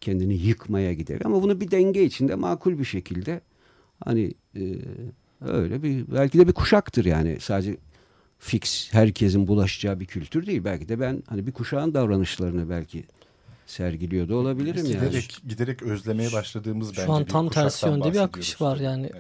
kendini 0.00 0.34
yıkmaya 0.34 0.92
gider. 0.92 1.20
Ama 1.24 1.42
bunu 1.42 1.60
bir 1.60 1.70
denge 1.70 2.04
içinde 2.04 2.34
makul 2.34 2.78
bir 2.78 2.84
şekilde 2.84 3.40
hani 4.04 4.34
e, 4.56 4.62
öyle 5.40 5.82
bir 5.82 6.12
belki 6.12 6.38
de 6.38 6.48
bir 6.48 6.52
kuşaktır 6.52 7.04
yani 7.04 7.40
sadece 7.40 7.76
fix 8.38 8.92
herkesin 8.92 9.46
bulaşacağı 9.46 10.00
bir 10.00 10.06
kültür 10.06 10.46
değil. 10.46 10.64
Belki 10.64 10.88
de 10.88 11.00
ben 11.00 11.22
hani 11.26 11.46
bir 11.46 11.52
kuşağın 11.52 11.94
davranışlarını 11.94 12.70
belki 12.70 13.04
sergiliyor 13.66 14.28
da 14.28 14.36
olabilirim 14.36 14.86
yani. 14.86 14.94
Giderek, 14.94 15.38
giderek 15.48 15.82
özlemeye 15.82 16.32
başladığımız 16.32 16.94
Şu 16.94 17.00
bence 17.00 17.12
an 17.12 17.24
bir 17.24 17.28
tam 17.28 17.48
tersi 17.48 17.86
yönde 17.86 18.12
bir 18.12 18.18
akış 18.18 18.60
var 18.60 18.76
yani. 18.76 19.10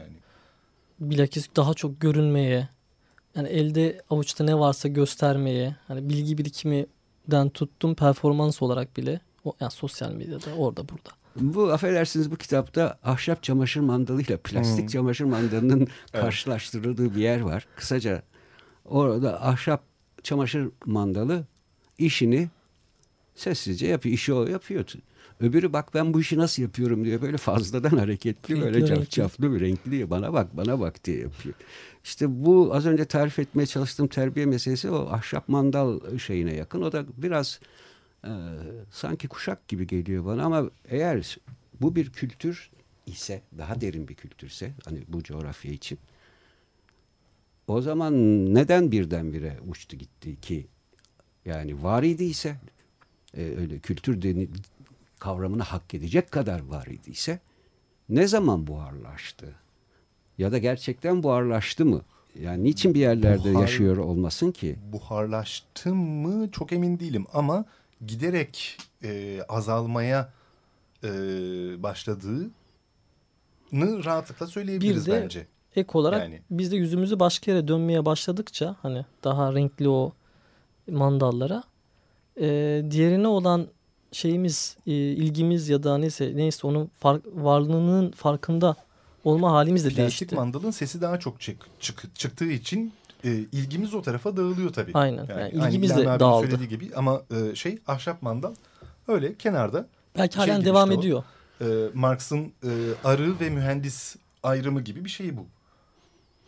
Bilakis 1.00 1.48
daha 1.56 1.74
çok 1.74 2.00
görünmeye, 2.00 2.68
yani 3.34 3.48
elde 3.48 4.00
avuçta 4.10 4.44
ne 4.44 4.58
varsa 4.58 4.88
göstermeye, 4.88 5.76
hani 5.88 6.08
bilgi 6.08 6.38
birikiminden 6.38 7.48
tuttum 7.48 7.94
performans 7.94 8.62
olarak 8.62 8.96
bile, 8.96 9.20
o, 9.44 9.54
yani 9.60 9.70
sosyal 9.72 10.12
medyada 10.12 10.54
orada 10.56 10.88
burada. 10.88 11.10
Bu 11.36 11.72
affedersiniz 11.72 12.30
bu 12.30 12.36
kitapta 12.36 12.98
ahşap 13.04 13.42
çamaşır 13.42 13.80
mandalıyla 13.80 14.36
plastik 14.36 14.80
Hmm. 14.80 14.86
çamaşır 14.86 15.24
mandalının 15.24 15.88
karşılaştırıldığı 16.12 17.14
bir 17.14 17.20
yer 17.20 17.40
var. 17.40 17.66
Kısaca 17.76 18.22
orada 18.84 19.44
ahşap 19.46 19.82
çamaşır 20.22 20.68
mandalı 20.86 21.44
işini 21.98 22.48
sessizce 23.34 23.86
yapıyor. 23.86 24.14
İşi 24.14 24.32
o 24.32 24.46
yapıyor. 24.46 24.84
Öbürü 25.40 25.72
bak 25.72 25.94
ben 25.94 26.14
bu 26.14 26.20
işi 26.20 26.38
nasıl 26.38 26.62
yapıyorum 26.62 27.04
diyor. 27.04 27.22
Böyle 27.22 27.36
fazladan 27.36 27.96
hareketli 27.98 28.54
Renkli, 28.54 28.64
böyle 28.64 28.78
renkli. 28.78 28.94
cafcaflı 28.94 29.52
bir 29.54 29.60
renkli 29.60 30.10
bana 30.10 30.32
bak 30.32 30.56
bana 30.56 30.80
bak 30.80 31.04
diye 31.04 31.18
yapıyor. 31.20 31.54
İşte 32.04 32.44
bu 32.44 32.70
az 32.74 32.86
önce 32.86 33.04
tarif 33.04 33.38
etmeye 33.38 33.66
çalıştığım 33.66 34.08
terbiye 34.08 34.46
meselesi 34.46 34.90
o 34.90 35.08
ahşap 35.10 35.48
mandal 35.48 36.18
şeyine 36.18 36.54
yakın. 36.54 36.82
O 36.82 36.92
da 36.92 37.04
biraz 37.16 37.60
e, 38.24 38.32
sanki 38.90 39.28
kuşak 39.28 39.68
gibi 39.68 39.86
geliyor 39.86 40.24
bana 40.24 40.44
ama 40.44 40.70
eğer 40.88 41.38
bu 41.80 41.96
bir 41.96 42.12
kültür 42.12 42.70
ise 43.06 43.42
daha 43.58 43.80
derin 43.80 44.08
bir 44.08 44.14
kültürse 44.14 44.72
hani 44.84 45.02
bu 45.08 45.22
coğrafya 45.22 45.72
için 45.72 45.98
o 47.68 47.80
zaman 47.80 48.14
neden 48.54 48.92
birdenbire 48.92 49.58
uçtu 49.68 49.96
gitti 49.96 50.40
ki 50.40 50.66
yani 51.44 51.82
var 51.82 52.02
idiyse 52.02 52.56
e, 53.34 53.42
öyle 53.42 53.78
kültür 53.78 54.22
deni, 54.22 54.48
kavramını 55.18 55.62
hak 55.62 55.94
edecek 55.94 56.30
kadar 56.30 56.60
var 56.60 56.86
idiyse 56.86 57.40
ne 58.08 58.26
zaman 58.26 58.66
buharlaştı? 58.66 59.54
Ya 60.38 60.52
da 60.52 60.58
gerçekten 60.58 61.22
buharlaştı 61.22 61.84
mı? 61.84 62.02
Yani 62.40 62.64
niçin 62.64 62.94
bir 62.94 63.00
yerlerde 63.00 63.52
Buhar- 63.52 63.60
yaşıyor 63.60 63.96
olmasın 63.96 64.52
ki? 64.52 64.76
Buharlaştı 64.92 65.94
mı 65.94 66.50
çok 66.50 66.72
emin 66.72 66.98
değilim 66.98 67.26
ama 67.32 67.64
giderek 68.06 68.76
e, 69.02 69.40
azalmaya 69.48 70.32
e, 71.04 71.08
başladığını 71.82 72.50
rahatlıkla 74.04 74.46
söyleyebiliriz 74.46 75.06
Bir 75.06 75.12
de 75.12 75.22
bence. 75.22 75.46
Ek 75.76 75.88
olarak 75.98 76.20
Yani. 76.20 76.42
biz 76.50 76.72
de 76.72 76.76
yüzümüzü 76.76 77.20
başka 77.20 77.50
yere 77.50 77.68
dönmeye 77.68 78.04
başladıkça 78.04 78.76
hani 78.82 79.04
daha 79.24 79.54
renkli 79.54 79.88
o 79.88 80.12
mandallara 80.90 81.62
e, 82.40 82.82
diğerine 82.90 83.28
olan 83.28 83.66
şeyimiz 84.12 84.76
e, 84.86 84.92
ilgimiz 84.92 85.68
ya 85.68 85.82
da 85.82 85.98
neyse 85.98 86.32
neyse 86.34 86.66
onun 86.66 86.90
fark, 87.00 87.22
varlığının 87.26 88.10
farkında 88.10 88.76
olma 89.24 89.52
halimiz 89.52 89.84
de 89.84 89.88
Plastik 89.88 89.98
değişti. 90.20 90.34
mandalın 90.34 90.70
sesi 90.70 91.00
daha 91.00 91.20
çok 91.20 91.40
çık, 91.40 91.66
çık- 91.80 92.14
çıktığı 92.14 92.50
için 92.52 92.92
e, 93.24 93.28
ilgimiz 93.32 93.94
o 93.94 94.02
tarafa 94.02 94.36
dağılıyor 94.36 94.72
tabii. 94.72 94.90
Aynen. 94.94 95.26
Yani 95.30 95.32
aynı 95.42 95.68
ilgimiz 95.68 95.90
de 95.90 95.94
İlhami 95.94 96.08
abinin 96.08 96.20
dağıldı. 96.20 96.46
söylediği 96.46 96.68
gibi 96.68 96.90
ama 96.96 97.22
e, 97.50 97.54
şey 97.54 97.78
ahşap 97.86 98.22
mandal 98.22 98.54
öyle 99.08 99.34
kenarda 99.34 99.86
Belki 100.18 100.34
şey 100.34 100.46
halen 100.46 100.64
devam 100.64 100.88
işte 100.90 100.98
o. 100.98 101.00
ediyor. 101.00 101.22
e, 101.60 101.66
Marx'ın 101.94 102.40
e, 102.64 102.70
arı 103.04 103.40
ve 103.40 103.50
mühendis 103.50 104.16
ayrımı 104.42 104.80
gibi 104.80 105.04
bir 105.04 105.10
şey 105.10 105.36
bu. 105.36 105.46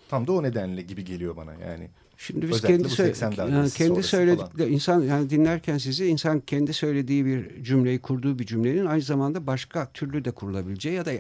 Tam 0.08 0.26
da 0.26 0.32
o 0.32 0.42
nedenle 0.42 0.82
gibi 0.82 1.04
geliyor 1.04 1.36
bana 1.36 1.52
yani. 1.54 1.88
Şimdi 2.16 2.42
biz 2.48 2.50
Özellikle 2.56 2.68
kendi 2.68 2.84
bu 2.84 2.88
sö- 2.92 3.06
80 3.14 3.30
yani 3.30 3.70
kendi 3.70 3.90
sonrası 3.90 4.08
söyledik 4.08 4.56
falan. 4.58 4.70
insan 4.72 5.00
yani 5.02 5.30
dinlerken 5.30 5.78
sizi 5.78 6.06
insan 6.06 6.40
kendi 6.40 6.72
söylediği 6.72 7.24
bir 7.26 7.64
cümleyi 7.64 7.98
kurduğu 7.98 8.38
bir 8.38 8.46
cümlenin 8.46 8.86
aynı 8.86 9.02
zamanda 9.02 9.46
başka 9.46 9.90
türlü 9.92 10.24
de 10.24 10.30
kurulabileceği 10.30 10.94
ya 10.96 11.04
da 11.06 11.10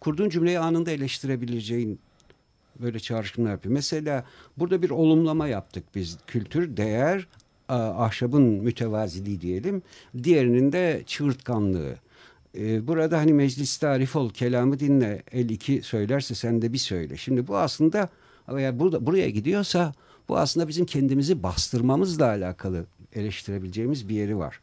kurduğun 0.00 0.28
cümleyi 0.28 0.58
anında 0.58 0.90
eleştirebileceğin 0.90 2.00
böyle 2.80 3.00
çağrışımlar 3.00 3.50
yapıyor. 3.50 3.74
Mesela 3.74 4.24
burada 4.56 4.82
bir 4.82 4.90
olumlama 4.90 5.48
yaptık 5.48 5.84
biz. 5.94 6.18
Kültür, 6.26 6.76
değer, 6.76 7.26
ahşabın 7.68 8.42
mütevaziliği 8.42 9.40
diyelim. 9.40 9.82
Diğerinin 10.22 10.72
de 10.72 11.02
çığırtkanlığı. 11.06 11.94
Ee, 12.58 12.86
burada 12.86 13.18
hani 13.18 13.32
meclis 13.32 13.76
tarif 13.76 14.16
ol, 14.16 14.30
kelamı 14.30 14.80
dinle, 14.80 15.22
el 15.32 15.50
iki 15.50 15.82
söylerse 15.82 16.34
sen 16.34 16.62
de 16.62 16.72
bir 16.72 16.78
söyle. 16.78 17.16
Şimdi 17.16 17.46
bu 17.46 17.56
aslında 17.56 18.08
eğer 18.48 18.78
burada, 18.78 19.06
buraya 19.06 19.30
gidiyorsa 19.30 19.92
bu 20.28 20.38
aslında 20.38 20.68
bizim 20.68 20.86
kendimizi 20.86 21.42
bastırmamızla 21.42 22.26
alakalı 22.26 22.86
eleştirebileceğimiz 23.14 24.08
bir 24.08 24.14
yeri 24.14 24.38
var. 24.38 24.60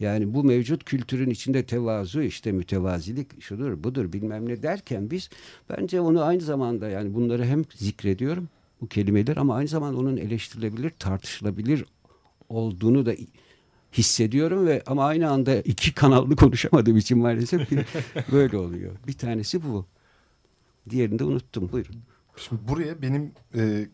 Yani 0.00 0.34
bu 0.34 0.44
mevcut 0.44 0.84
kültürün 0.84 1.30
içinde 1.30 1.66
tevazu 1.66 2.22
işte 2.22 2.52
mütevazilik 2.52 3.42
şudur 3.42 3.84
budur 3.84 4.12
bilmem 4.12 4.48
ne 4.48 4.62
derken 4.62 5.10
biz 5.10 5.28
bence 5.70 6.00
onu 6.00 6.22
aynı 6.22 6.40
zamanda 6.40 6.88
yani 6.88 7.14
bunları 7.14 7.44
hem 7.44 7.64
zikrediyorum 7.74 8.48
bu 8.80 8.88
kelimeler 8.88 9.36
ama 9.36 9.54
aynı 9.54 9.68
zamanda 9.68 9.98
onun 9.98 10.16
eleştirilebilir 10.16 10.90
tartışılabilir 10.90 11.84
olduğunu 12.48 13.06
da 13.06 13.14
hissediyorum 13.92 14.66
ve 14.66 14.82
ama 14.86 15.04
aynı 15.04 15.30
anda 15.30 15.56
iki 15.56 15.94
kanallı 15.94 16.36
konuşamadığım 16.36 16.96
için 16.96 17.18
maalesef 17.18 17.68
böyle 18.32 18.56
oluyor. 18.56 18.92
Bir 19.06 19.12
tanesi 19.12 19.62
bu. 19.62 19.86
Diğerini 20.90 21.18
de 21.18 21.24
unuttum. 21.24 21.72
Buyurun. 21.72 21.96
Şimdi 22.36 22.68
buraya 22.68 23.02
benim 23.02 23.32
e, 23.54 23.86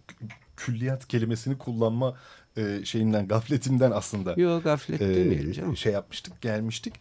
külliyat 0.65 1.09
kelimesini 1.09 1.59
kullanma 1.59 2.15
e, 2.57 2.81
şeyimden, 2.85 3.29
gafletimden 3.29 3.91
aslında 3.91 4.35
Yok 4.41 4.65
gaflet 4.65 5.03
e, 5.03 5.15
demeyelim 5.17 5.53
canım. 5.53 5.77
şey 5.77 5.93
yapmıştık, 5.93 6.41
gelmiştik. 6.41 6.95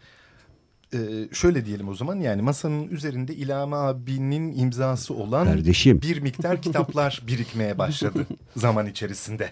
E, 0.93 0.98
şöyle 1.34 1.65
diyelim 1.65 1.89
o 1.89 1.93
zaman 1.95 2.19
yani 2.19 2.41
masanın 2.41 2.88
üzerinde 2.88 3.36
İlhami 3.36 3.76
abinin 3.76 4.58
imzası 4.58 5.13
olan 5.13 5.45
Kardeşim. 5.45 6.02
bir 6.02 6.19
miktar 6.19 6.62
kitaplar 6.62 7.22
birikmeye 7.28 7.78
başladı 7.78 8.26
zaman 8.56 8.88
içerisinde. 8.88 9.50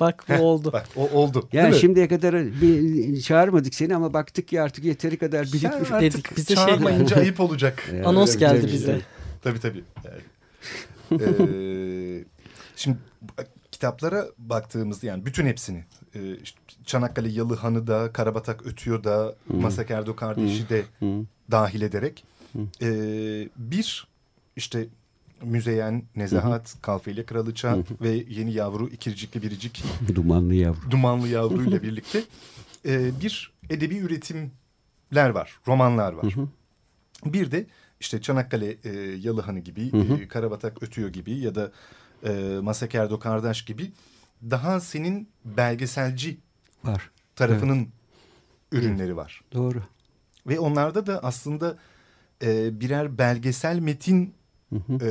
Bak 0.00 0.24
bu 0.28 0.42
oldu. 0.42 0.70
Bak 0.72 0.88
o 0.96 1.08
oldu. 1.10 1.48
Yani 1.52 1.64
değil 1.64 1.74
mi? 1.74 1.80
şimdiye 1.80 2.08
kadar 2.08 2.34
bir 2.60 3.20
çağırmadık 3.20 3.74
seni 3.74 3.96
ama 3.96 4.12
baktık 4.14 4.48
ki 4.48 4.60
artık 4.62 4.84
yeteri 4.84 5.16
kadar 5.18 5.38
Yani 5.44 5.52
birikmiş. 5.52 5.90
artık 5.90 6.00
Dedik, 6.02 6.36
bize 6.36 6.54
şey 6.54 6.64
çağırmayınca 6.64 7.16
ayıp 7.20 7.40
olacak. 7.40 7.88
Yani 7.92 8.06
Anons 8.06 8.36
geldi 8.36 8.66
bize. 8.72 9.00
Tabii 9.42 9.60
tabii. 9.60 9.84
Yani, 10.04 11.20
eee, 11.20 12.24
şimdi 12.76 12.98
kitaplara 13.72 14.26
baktığımızda 14.38 15.06
yani 15.06 15.26
bütün 15.26 15.46
hepsini 15.46 15.84
e, 16.14 16.20
Çanakkale 16.84 17.28
Yalıhan'ı 17.28 17.86
da 17.86 18.12
Karabatak 18.12 18.66
Ötüyor 18.66 19.04
da 19.04 19.34
Masak 19.48 19.90
Erdo 19.90 20.16
kardeşi 20.16 20.68
de 20.68 20.84
Hı. 20.98 21.24
dahil 21.50 21.82
ederek 21.82 22.24
e, 22.82 22.88
bir 23.56 24.06
işte 24.56 24.86
Müzeyyen, 25.44 26.02
Nezahat, 26.16 26.74
Kalfeli 26.82 27.26
Kralıça 27.26 27.78
ve 28.00 28.24
Yeni 28.28 28.52
Yavru 28.52 28.88
ikircikli 28.88 29.42
biricik 29.42 29.84
Dumanlı 30.14 30.54
yavru. 30.54 30.90
Dumanlı 30.90 31.28
Yavru 31.28 31.62
ile 31.62 31.82
birlikte 31.82 32.22
e, 32.86 33.20
bir 33.20 33.52
edebi 33.70 33.98
üretimler 33.98 35.30
var, 35.30 35.58
romanlar 35.68 36.12
var. 36.12 36.34
Bir 37.24 37.50
de 37.50 37.66
işte 38.00 38.20
Çanakkale 38.20 38.76
e, 38.84 38.90
Yalıhanı 39.20 39.60
gibi, 39.60 39.90
e, 40.22 40.28
Karabatak 40.28 40.82
Ötüyor 40.82 41.08
gibi 41.08 41.32
ya 41.32 41.54
da 41.54 41.72
e, 42.26 42.30
Masakerdo 42.62 43.18
Kardeş 43.18 43.64
gibi 43.64 43.92
daha 44.50 44.80
senin 44.80 45.28
belgeselci 45.44 46.38
Var. 46.84 47.10
tarafının 47.36 47.88
ürünleri 48.72 49.16
var. 49.16 49.40
Doğru. 49.52 49.82
Ve 50.46 50.58
onlarda 50.60 51.06
da 51.06 51.20
aslında 51.24 51.76
e, 52.42 52.80
birer 52.80 53.18
belgesel 53.18 53.78
metin 53.78 54.34
e, 55.02 55.10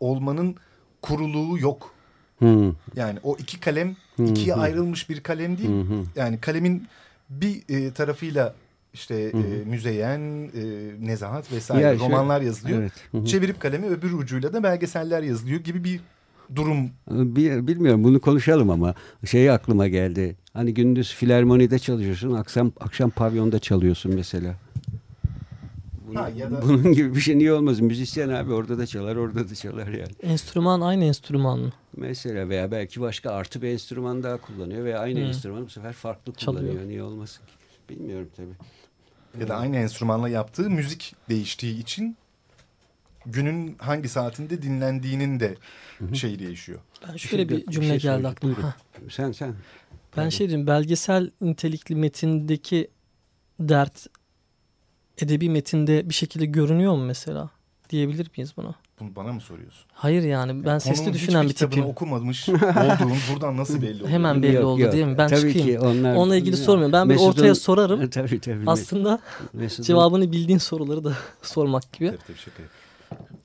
olmanın 0.00 0.56
kuruluğu 1.02 1.58
yok. 1.58 1.94
Hı. 2.38 2.74
Yani 2.96 3.18
o 3.22 3.36
iki 3.38 3.60
kalem 3.60 3.96
ikiye 4.18 4.54
ayrılmış 4.54 5.10
bir 5.10 5.22
kalem 5.22 5.58
değil. 5.58 5.70
Yani 6.16 6.40
kalemin 6.40 6.88
bir 7.30 7.62
e, 7.68 7.92
tarafıyla 7.92 8.54
işte 8.92 9.14
e, 9.14 9.64
müzeyen, 9.64 10.20
e, 10.20 10.60
nezahat 11.06 11.52
vesaire 11.52 11.82
Ya 11.82 11.90
şöyle- 11.98 12.04
romanlar 12.04 12.40
yazılıyor. 12.40 12.78
Evet. 12.80 12.92
Hı 13.10 13.18
hı. 13.18 13.24
Çevirip 13.24 13.60
kalemi 13.60 13.86
öbür 13.86 14.12
ucuyla 14.12 14.52
da 14.52 14.62
belgeseller 14.62 15.22
yazılıyor 15.22 15.60
gibi 15.60 15.84
bir 15.84 16.00
durum. 16.54 16.90
Bir, 17.10 17.66
bilmiyorum 17.66 18.04
bunu 18.04 18.20
konuşalım 18.20 18.70
ama 18.70 18.94
şey 19.26 19.50
aklıma 19.50 19.88
geldi. 19.88 20.36
Hani 20.52 20.74
gündüz 20.74 21.14
filarmonide 21.14 21.78
çalışıyorsun, 21.78 22.32
akşam 22.34 22.72
akşam 22.80 23.10
pavyonda 23.10 23.58
çalıyorsun 23.58 24.14
mesela. 24.14 24.54
Bunun, 26.08 26.16
Ha, 26.16 26.28
ya 26.28 26.50
da- 26.50 26.62
bunun 26.62 26.92
gibi 26.92 27.14
bir 27.14 27.20
şey 27.20 27.38
niye 27.38 27.52
olmaz? 27.52 27.80
Müzisyen 27.80 28.28
abi 28.28 28.52
orada 28.52 28.78
da 28.78 28.86
çalar, 28.86 29.16
orada 29.16 29.50
da 29.50 29.54
çalar 29.54 29.86
yani. 29.88 30.12
Enstrüman 30.22 30.80
aynı 30.80 31.04
enstrüman 31.04 31.58
mı? 31.58 31.72
Mesela 31.96 32.48
veya 32.48 32.70
belki 32.70 33.00
başka 33.00 33.30
artı 33.30 33.62
bir 33.62 33.68
enstrüman 33.68 34.22
daha 34.22 34.36
kullanıyor 34.36 34.84
veya 34.84 34.98
aynı 34.98 35.18
Hı. 35.18 35.22
enstrümanı 35.24 35.66
bu 35.66 35.70
sefer 35.70 35.92
farklı 35.92 36.32
Çalıyor. 36.32 36.62
kullanıyor. 36.64 36.88
Niye 36.88 37.02
olmasın 37.02 37.42
ki? 37.46 37.52
Bilmiyorum 37.94 38.28
tabii. 38.36 39.40
Ya 39.40 39.48
da 39.48 39.56
aynı 39.56 39.76
enstrümanla 39.76 40.28
yaptığı 40.28 40.70
müzik 40.70 41.14
değiştiği 41.28 41.78
için 41.80 42.16
günün 43.26 43.76
hangi 43.78 44.08
saatinde 44.08 44.62
dinlendiğinin 44.62 45.40
de 45.40 45.54
şeyi 46.14 46.38
değişiyor. 46.38 46.78
Ben 47.08 47.16
şöyle 47.16 47.48
bir 47.48 47.58
Şimdi 47.58 47.70
cümle 47.70 47.86
şey 47.88 47.98
geldi 47.98 48.28
aklıma. 48.28 48.74
Sen 49.10 49.32
sen. 49.32 49.54
Ben 50.16 50.28
şey 50.28 50.48
diyeyim 50.48 50.66
belgesel 50.66 51.30
nitelikli 51.40 51.94
metindeki 51.94 52.88
dert 53.60 54.06
edebi 55.18 55.48
metinde 55.50 56.08
bir 56.08 56.14
şekilde 56.14 56.46
görünüyor 56.46 56.92
mu 56.92 57.04
mesela? 57.04 57.50
Diyebilir 57.90 58.30
miyiz 58.36 58.52
buna? 58.56 58.74
Bunu 59.00 59.16
bana 59.16 59.32
mı 59.32 59.40
soruyorsun? 59.40 59.84
Hayır 59.92 60.22
yani 60.22 60.64
ben 60.64 60.78
sesli 60.78 60.96
Konunun 60.96 61.14
düşünen 61.14 61.48
bir 61.48 61.52
tipim. 61.54 61.84
okumamış 61.84 62.48
olduğun 62.48 63.16
buradan 63.32 63.56
nasıl 63.56 63.82
belli 63.82 63.94
oluyor? 63.94 64.08
Hemen 64.08 64.42
belli 64.42 64.54
Yok, 64.54 64.64
oldu 64.64 64.80
yok. 64.80 64.92
değil 64.92 65.04
mi? 65.06 65.18
Ben 65.18 65.28
Tabii 65.28 65.40
çıkayım. 65.54 65.66
ki 65.68 65.80
onlar, 65.80 66.14
Onunla 66.14 66.36
ilgili 66.36 66.56
sormuyorum. 66.56 66.92
Ben 66.92 67.08
bir 67.08 67.14
Mesut'un- 67.14 67.28
ortaya 67.30 67.54
sorarım. 67.54 68.10
tabii 68.10 68.40
tabii. 68.40 68.62
Aslında 68.66 69.18
Mesut'un- 69.52 69.82
cevabını 69.86 70.32
bildiğin 70.32 70.58
soruları 70.58 71.04
da 71.04 71.12
sormak 71.42 71.92
gibi. 71.92 72.08
Tabii 72.08 72.18
tabii 72.26 72.36
şaka 72.38 72.62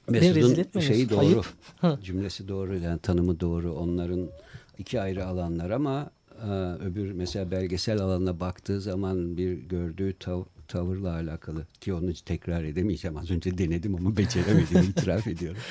Mesut'un 0.09 0.79
şeyi 0.79 1.09
doğru. 1.09 1.19
Ayıp. 1.19 2.03
Cümlesi 2.03 2.47
doğru 2.47 2.77
yani 2.77 2.99
tanımı 2.99 3.39
doğru. 3.39 3.73
Onların 3.73 4.29
iki 4.77 5.01
ayrı 5.01 5.25
alanlar 5.25 5.69
ama 5.69 6.11
e, 6.43 6.51
öbür 6.85 7.11
mesela 7.11 7.51
belgesel 7.51 7.99
alanına 8.01 8.39
baktığı 8.39 8.81
zaman 8.81 9.37
bir 9.37 9.53
gördüğü 9.53 10.11
tav- 10.11 10.45
tavırla 10.67 11.13
alakalı 11.13 11.65
ki 11.81 11.93
onu 11.93 12.13
tekrar 12.25 12.63
edemeyeceğim. 12.63 13.17
Az 13.17 13.31
önce 13.31 13.57
denedim 13.57 13.95
ama 13.95 14.17
beceremedim 14.17 14.79
itiraf 14.89 15.27
ediyorum. 15.27 15.61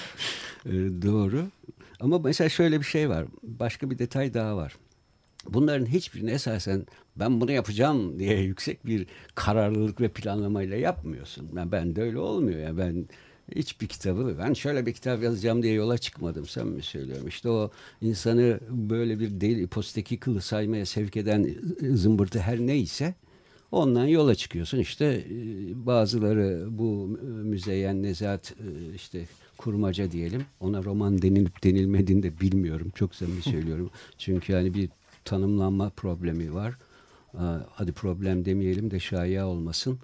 E, 0.67 0.73
doğru. 1.03 1.45
Ama 2.01 2.19
mesela 2.19 2.49
şöyle 2.49 2.81
bir 2.81 2.85
şey 2.85 3.09
var. 3.09 3.25
Başka 3.43 3.91
bir 3.91 3.99
detay 3.99 4.35
daha 4.35 4.57
var. 4.57 4.77
Bunların 5.49 5.87
hiçbirini 5.87 6.31
esasen 6.31 6.87
ben 7.17 7.41
bunu 7.41 7.53
yapacağım 7.53 8.19
diye 8.19 8.41
yüksek 8.41 8.87
bir 8.87 9.07
kararlılık 9.35 10.01
ve 10.01 10.09
planlamayla 10.09 10.77
yapmıyorsun. 10.77 11.49
Ben, 11.53 11.73
ben 11.73 11.97
de 11.97 12.03
öyle 12.03 12.19
olmuyor. 12.19 12.59
ya 12.61 12.79
Ben 12.79 13.07
hiçbir 13.57 13.87
kitabı 13.87 14.37
ben 14.39 14.53
şöyle 14.53 14.87
bir 14.87 14.93
kitap 14.93 15.23
yazacağım 15.23 15.63
diye 15.63 15.75
yola 15.75 15.99
çıkmadım. 15.99 16.47
Sen 16.47 16.67
mi 16.67 16.83
söylüyorum? 16.83 17.29
İşte 17.29 17.49
o 17.49 17.71
insanı 18.01 18.61
böyle 18.71 19.21
bir 19.21 19.41
deli 19.41 19.67
posteki 19.67 20.17
kılı 20.21 20.41
saymaya 20.41 20.87
sevk 20.87 21.17
eden 21.17 21.55
zımbırtı 21.95 22.39
her 22.39 22.59
neyse 22.59 23.15
ondan 23.73 24.07
yola 24.07 24.35
çıkıyorsun. 24.35 24.79
İşte 24.79 25.05
e, 25.05 25.87
bazıları 25.87 26.67
bu 26.71 27.19
e, 27.23 27.27
müzeyyen 27.27 28.03
nezahat 28.03 28.53
e, 28.53 28.95
işte 28.95 29.25
kurmaca 29.57 30.11
diyelim. 30.11 30.43
Ona 30.61 30.85
roman 30.85 31.23
denilip 31.23 31.65
denilmediğini 31.65 32.23
de 32.23 32.41
bilmiyorum. 32.41 32.93
Çok 32.95 33.15
samimi 33.15 33.43
söylüyorum. 33.43 33.91
Çünkü 34.19 34.53
hani 34.53 34.75
bir 34.75 34.89
tanımlanma 35.25 35.91
problemi 35.91 36.55
var. 36.55 36.75
Hadi 37.71 37.93
problem 37.93 38.45
demeyelim 38.45 38.91
de 38.91 39.01
şaya 39.01 39.47
olmasın. 39.47 39.99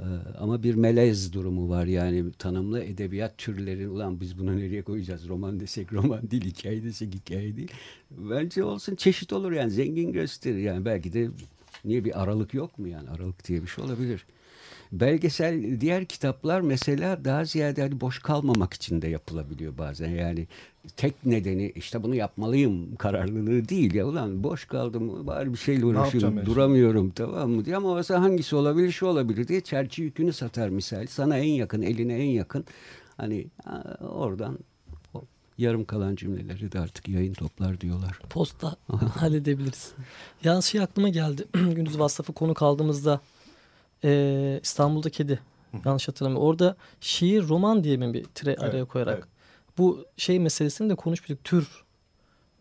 Ee, 0.00 0.04
Ama 0.38 0.62
bir 0.62 0.74
melez 0.74 1.32
durumu 1.32 1.68
var. 1.68 1.86
Yani 1.86 2.32
tanımlı 2.32 2.84
edebiyat 2.84 3.38
türleri 3.38 3.88
ulan 3.88 4.20
biz 4.20 4.38
bunu 4.38 4.56
nereye 4.56 4.82
koyacağız? 4.82 5.28
Roman 5.28 5.60
desek 5.60 5.92
roman 5.92 6.30
değil 6.30 6.44
hikaye 6.44 6.82
desek 6.84 7.14
hikaye 7.14 7.56
değil. 7.56 7.70
Bence 8.10 8.64
olsun 8.64 8.94
çeşit 8.96 9.32
olur 9.32 9.52
yani 9.52 9.70
zengin 9.70 10.12
gösterir. 10.12 10.58
Yani 10.58 10.84
belki 10.84 11.12
de 11.12 11.30
niye 11.84 12.04
bir 12.04 12.22
aralık 12.22 12.54
yok 12.54 12.78
mu 12.78 12.88
yani? 12.88 13.10
Aralık 13.10 13.48
diye 13.48 13.62
bir 13.62 13.66
şey 13.66 13.84
olabilir. 13.84 14.26
Belgesel 14.92 15.80
diğer 15.80 16.04
kitaplar 16.04 16.60
mesela 16.60 17.24
daha 17.24 17.44
ziyade 17.44 17.82
hani 17.82 18.00
boş 18.00 18.18
kalmamak 18.18 18.74
için 18.74 19.02
de 19.02 19.08
yapılabiliyor 19.08 19.78
bazen. 19.78 20.08
Yani 20.08 20.46
tek 20.96 21.26
nedeni 21.26 21.72
işte 21.74 22.02
bunu 22.02 22.14
yapmalıyım 22.14 22.96
kararlılığı 22.96 23.68
değil 23.68 23.94
ya. 23.94 24.06
Ulan 24.06 24.44
boş 24.44 24.64
kaldım 24.64 25.26
bari 25.26 25.52
bir 25.52 25.58
şeyle 25.58 25.84
uğraşıyorum 25.84 26.46
duramıyorum 26.46 27.10
tamam 27.10 27.50
mı? 27.50 27.64
Diye 27.64 27.76
ama 27.76 27.94
mesela 27.94 28.22
hangisi 28.22 28.56
olabilir 28.56 28.92
şu 28.92 29.06
olabilir 29.06 29.48
diye 29.48 29.60
çerçi 29.60 30.02
yükünü 30.02 30.32
satar 30.32 30.68
misal. 30.68 31.06
Sana 31.06 31.38
en 31.38 31.52
yakın 31.52 31.82
eline 31.82 32.14
en 32.14 32.30
yakın. 32.30 32.64
Hani 33.16 33.46
ha, 33.64 33.98
oradan 34.00 34.58
yarım 35.60 35.84
kalan 35.84 36.16
cümleleri 36.16 36.72
de 36.72 36.78
artık 36.80 37.08
yayın 37.08 37.32
toplar 37.34 37.80
diyorlar. 37.80 38.18
Posta 38.30 38.76
halledebiliriz. 39.18 39.92
Yalnız 40.44 40.64
şey 40.64 40.80
aklıma 40.80 41.08
geldi. 41.08 41.44
Gündüz 41.52 41.98
Vassaf'ı 41.98 42.32
konu 42.32 42.54
kaldığımızda 42.54 43.20
eee, 44.02 44.60
İstanbul'da 44.62 45.10
Kedi. 45.10 45.40
Yanlış 45.84 46.08
hatırlamıyorum. 46.08 46.46
Orada 46.48 46.76
şiir 47.00 47.48
roman 47.48 47.84
diye 47.84 47.96
mi 47.96 48.14
bir 48.14 48.24
tire 48.24 48.50
Evet, 48.50 48.62
araya 48.62 48.84
koyarak. 48.84 49.14
evet. 49.18 49.24
Bu 49.78 50.04
şey 50.16 50.38
meselesini 50.38 50.90
de 50.90 50.94
konuşmuştuk. 50.94 51.44
Tür 51.44 51.84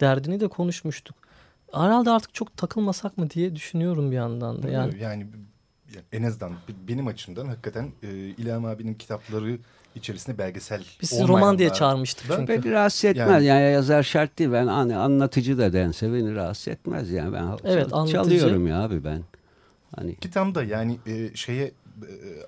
derdini 0.01 0.39
de 0.39 0.47
konuşmuştuk. 0.47 1.15
Herhalde 1.73 2.09
artık 2.11 2.33
çok 2.33 2.57
takılmasak 2.57 3.17
mı 3.17 3.29
diye 3.29 3.55
düşünüyorum 3.55 4.11
bir 4.11 4.15
yandan 4.15 4.63
da. 4.63 4.69
Yani 4.69 5.01
Yani 5.03 5.27
ya 5.95 6.01
en 6.11 6.23
azından 6.23 6.51
benim 6.87 7.07
açımdan 7.07 7.45
hakikaten 7.45 7.91
e, 8.03 8.07
İlham 8.13 8.65
abinin 8.65 8.93
kitapları 8.93 9.57
içerisinde 9.99 10.37
belgesel 10.37 10.83
Biz 11.01 11.13
olmayanlar 11.13 11.37
roman 11.37 11.57
diye 11.57 11.73
çağırmıştık 11.73 12.25
çünkü. 12.35 12.47
Beni 12.63 12.71
rahatsız 12.71 13.05
etmez. 13.05 13.27
Yani- 13.29 13.45
Yani, 13.45 13.73
yazar 13.73 14.03
şart 14.03 14.39
değil. 14.39 14.51
Ben 14.51 14.67
hani 14.67 14.95
anlatıcı 14.95 15.57
da 15.57 15.73
dense 15.73 16.13
beni 16.13 16.35
rahatsız 16.35 16.67
etmez. 16.67 17.11
Yani 17.11 17.33
ben 17.33 17.47
Evet, 17.63 17.89
çal- 17.89 18.07
çalıyorum 18.07 18.67
ya 18.67 18.81
abi 18.81 19.03
ben. 19.03 19.23
Hani 19.95 20.15
Ki 20.15 20.31
tam 20.31 20.55
da 20.55 20.63
yani 20.63 20.99
e, 21.07 21.35
şeye 21.35 21.65
e, 21.65 21.71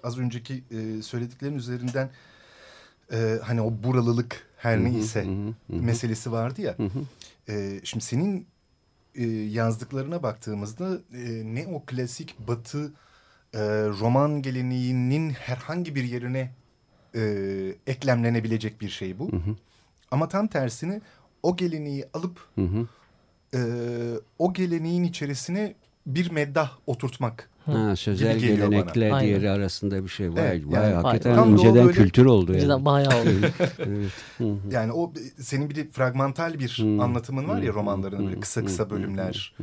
az 0.03 0.19
önceki 0.19 0.63
e, 0.71 1.01
söylediklerin 1.01 1.55
üzerinden 1.55 2.09
e, 3.13 3.39
hani 3.43 3.61
o 3.61 3.73
buralılık 3.83 4.47
her 4.57 4.83
neyse 4.83 5.25
hı 5.25 5.29
hı, 5.29 5.77
hı. 5.77 5.81
meselesi 5.83 6.31
vardı 6.31 6.61
ya. 6.61 6.75
Hı 6.77 6.83
hı. 6.83 6.99
E, 7.53 7.79
şimdi 7.83 8.03
senin 8.05 8.47
e, 9.15 9.25
yazdıklarına 9.27 10.23
baktığımızda 10.23 10.97
e, 11.13 11.55
ne 11.55 11.67
o 11.67 11.83
klasik 11.85 12.47
batı 12.47 12.91
e, 13.53 13.59
roman 13.99 14.41
geleneğinin 14.41 15.29
herhangi 15.29 15.95
bir 15.95 16.03
yerine 16.03 16.51
e, 17.15 17.21
eklemlenebilecek 17.87 18.81
bir 18.81 18.89
şey 18.89 19.19
bu. 19.19 19.29
Ama 20.11 20.27
tam 20.27 20.47
tersini 20.47 21.01
o 21.43 21.57
geleneği 21.57 22.05
alıp 22.13 22.47
Hı 22.55 22.61
hı. 22.61 22.87
e, 23.57 23.59
o 24.39 24.53
geleneğin 24.53 25.03
içerisine 25.03 25.75
bir 26.05 26.31
meddah 26.31 26.71
oturtmak. 26.87 27.49
Ha, 27.65 27.95
sözel 27.95 28.37
Gibi 28.37 28.47
geliyor 28.47 28.69
gelenekle 28.69 29.11
bana. 29.11 29.21
diğeri 29.21 29.49
arasında 29.49 30.03
bir 30.03 30.09
şey. 30.09 30.29
Vay, 30.33 30.47
Evet, 30.47 30.63
vay 30.65 30.83
yani- 30.83 30.93
hakikaten 30.93 31.37
o 31.37 31.47
inceden 31.47 31.75
böyle- 31.75 31.91
kültür 31.97 32.25
oldu 32.25 32.53
yani. 32.57 32.85
Bayağı 32.85 33.21
oldu. 33.21 33.29
evet. 33.79 34.11
Hı 34.37 34.43
hı. 34.43 34.55
Yani 34.71 34.91
o 34.91 35.13
senin 35.39 35.69
bir 35.69 35.75
de 35.75 35.87
fragmantal 35.89 36.59
bir 36.59 36.77
Hmm. 36.81 36.99
anlatımın 36.99 37.47
var 37.47 37.61
ya 37.61 37.69
Hmm. 37.69 37.79
romanların 37.79 38.25
böyle 38.27 38.39
kısa 38.39 38.65
kısa 38.65 38.89
bölümler. 38.89 39.53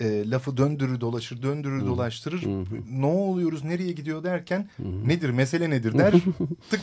E, 0.00 0.30
lafı 0.30 0.56
döndürür 0.56 1.00
dolaşır 1.00 1.42
döndürür 1.42 1.86
dolaştırır. 1.86 2.44
Ne 2.92 3.06
oluyoruz 3.06 3.64
nereye 3.64 3.92
gidiyor 3.92 4.24
derken 4.24 4.68
nedir 5.06 5.30
mesele 5.30 5.70
nedir 5.70 5.98
der. 5.98 6.12
Tık 6.70 6.80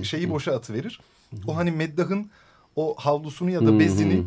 e, 0.00 0.04
şeyi 0.04 0.30
boşa 0.30 0.52
atıverir. 0.56 1.00
O 1.46 1.56
hani 1.56 1.70
meddahın 1.70 2.30
o 2.76 2.94
havlusunu 2.98 3.50
ya 3.50 3.66
da 3.66 3.78
bezini 3.78 4.24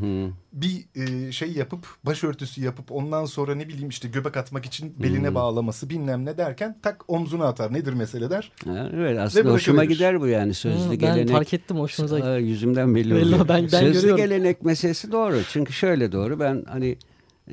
bir 0.54 0.86
e, 0.96 1.32
şey 1.32 1.52
yapıp 1.52 1.88
başörtüsü 2.04 2.62
yapıp 2.64 2.92
ondan 2.92 3.26
sonra 3.26 3.56
ne 3.56 3.68
bileyim 3.68 3.90
işte 3.90 4.08
göbek 4.08 4.38
atmak 4.38 4.66
için 4.66 4.94
beline 5.04 5.36
bağlaması 5.36 5.90
bilmem 5.90 6.26
ne 6.26 6.38
derken 6.38 6.78
tak 6.82 7.04
omzuna 7.08 7.46
atar 7.48 7.74
nedir 7.74 7.94
mesele 7.94 8.30
der. 8.30 8.52
Ha, 8.66 8.90
Evet 8.94 9.20
aslında 9.20 9.50
hoşuma 9.52 9.86
gider 9.86 10.22
bu 10.22 10.28
yani 10.28 10.54
sözlü 10.54 10.86
Hı, 10.88 10.90
ben 10.92 10.98
gelenek. 11.00 11.30
fark 11.30 11.54
ettim 11.54 11.78
hoşunuza. 11.78 12.16
Aa, 12.16 12.38
yüzümden 12.38 12.96
belli 12.96 13.14
oluyor. 13.14 13.48
ben- 13.48 13.64
ben 13.64 13.68
Sözlü 13.68 13.94
görüyorum. 13.94 14.18
gelenek 14.18 14.66
meselesi 14.66 15.12
doğru. 15.12 15.42
Çünkü 15.50 15.74
şöyle 15.74 16.12
doğru. 16.12 16.40
Ben 16.40 16.64
hani 16.68 16.98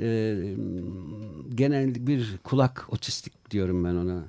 e, 0.00 0.36
genel 1.54 2.06
bir 2.06 2.34
kulak 2.44 2.86
otistik 2.90 3.50
diyorum 3.50 3.84
ben 3.84 3.94
ona. 3.94 4.22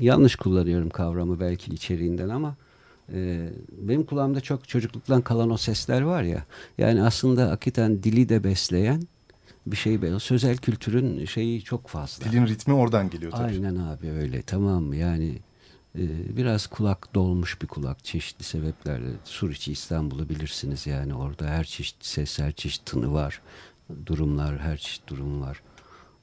Yanlış 0.00 0.36
kullanıyorum 0.36 0.90
kavramı 0.90 1.40
belki 1.40 1.70
içeriğinden 1.74 2.28
ama 2.28 2.54
benim 3.78 4.04
kulağımda 4.06 4.40
çok 4.40 4.68
çocukluktan 4.68 5.22
kalan 5.22 5.50
o 5.50 5.56
sesler 5.56 6.00
var 6.02 6.22
ya. 6.22 6.44
Yani 6.78 7.02
aslında 7.02 7.50
hakikaten 7.50 8.02
dili 8.02 8.28
de 8.28 8.44
besleyen 8.44 9.02
bir 9.66 9.76
şey. 9.76 10.02
be- 10.02 10.18
Sözel 10.20 10.56
kültürün 10.56 11.24
şeyi 11.24 11.62
çok 11.62 11.88
fazla. 11.88 12.24
Dilin 12.24 12.46
ritmi 12.46 12.74
oradan 12.74 13.10
geliyor 13.10 13.32
tabii. 13.32 13.42
Aynen 13.52 13.76
abi 13.76 14.10
öyle 14.10 14.42
tamam 14.42 14.92
yani 14.92 15.38
e, 15.98 16.36
biraz 16.36 16.66
kulak 16.66 17.14
dolmuş 17.14 17.62
bir 17.62 17.66
kulak 17.66 18.04
çeşitli 18.04 18.44
sebeplerle 18.44 19.08
Suriçi 19.24 19.72
İstanbul'u 19.72 20.28
bilirsiniz 20.28 20.86
yani 20.86 21.14
orada 21.14 21.46
her 21.46 21.64
çeşit 21.64 21.96
ses 22.04 22.38
her 22.38 22.52
çeşit 22.52 22.86
tını 22.86 23.12
var 23.12 23.40
durumlar 24.06 24.58
her 24.58 24.76
çeşit 24.76 25.08
durum 25.08 25.40
var 25.40 25.62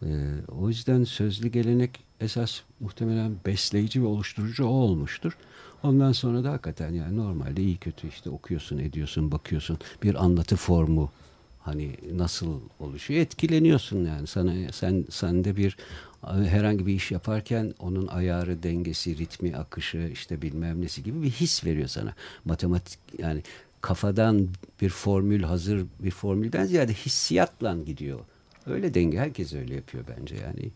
E, 0.03 0.07
o 0.47 0.69
yüzden 0.69 1.03
sözlü 1.03 1.47
gelenek 1.47 1.99
esas 2.19 2.61
muhtemelen 2.79 3.31
besleyici 3.45 4.01
ve 4.01 4.05
oluşturucu 4.05 4.65
o 4.65 4.69
olmuştur. 4.69 5.37
Ondan 5.83 6.11
sonra 6.11 6.43
da 6.43 6.51
hakikaten 6.51 6.93
yani 6.93 7.17
normalde 7.17 7.61
iyi 7.61 7.77
kötü 7.77 8.07
işte 8.07 8.29
okuyorsun 8.29 8.77
ediyorsun 8.77 9.31
bakıyorsun. 9.31 9.77
Bir 10.03 10.23
anlatı 10.23 10.55
formu 10.55 11.11
hani 11.59 11.95
nasıl 12.13 12.59
oluşuyor? 12.79 13.21
Etkileniyorsun 13.21 14.05
yani. 14.05 14.27
Sana 14.27 14.53
sen 14.71 15.05
sende 15.09 15.57
bir 15.57 15.77
herhangi 16.23 16.87
bir 16.87 16.93
iş 16.93 17.11
yaparken 17.11 17.73
onun 17.79 18.07
ayarı 18.07 18.63
dengesi 18.63 19.17
ritmi 19.17 19.55
akışı 19.55 20.09
işte 20.13 20.41
bilmem 20.41 20.81
nesi 20.81 21.03
gibi 21.03 21.23
bir 21.23 21.29
his 21.29 21.65
veriyor 21.65 21.87
sana. 21.87 22.13
Matematik 22.45 22.99
yani 23.17 23.43
kafadan 23.81 24.47
bir 24.81 24.89
formül 24.89 25.43
hazır 25.43 25.85
bir 25.99 26.11
formülden 26.11 26.65
ziyade 26.65 26.93
hissiyatla 26.93 27.77
gidiyor 27.85 28.19
öyle 28.65 28.93
denge 28.93 29.19
herkes 29.19 29.53
öyle 29.53 29.75
yapıyor 29.75 30.03
bence 30.17 30.35
yani 30.35 30.71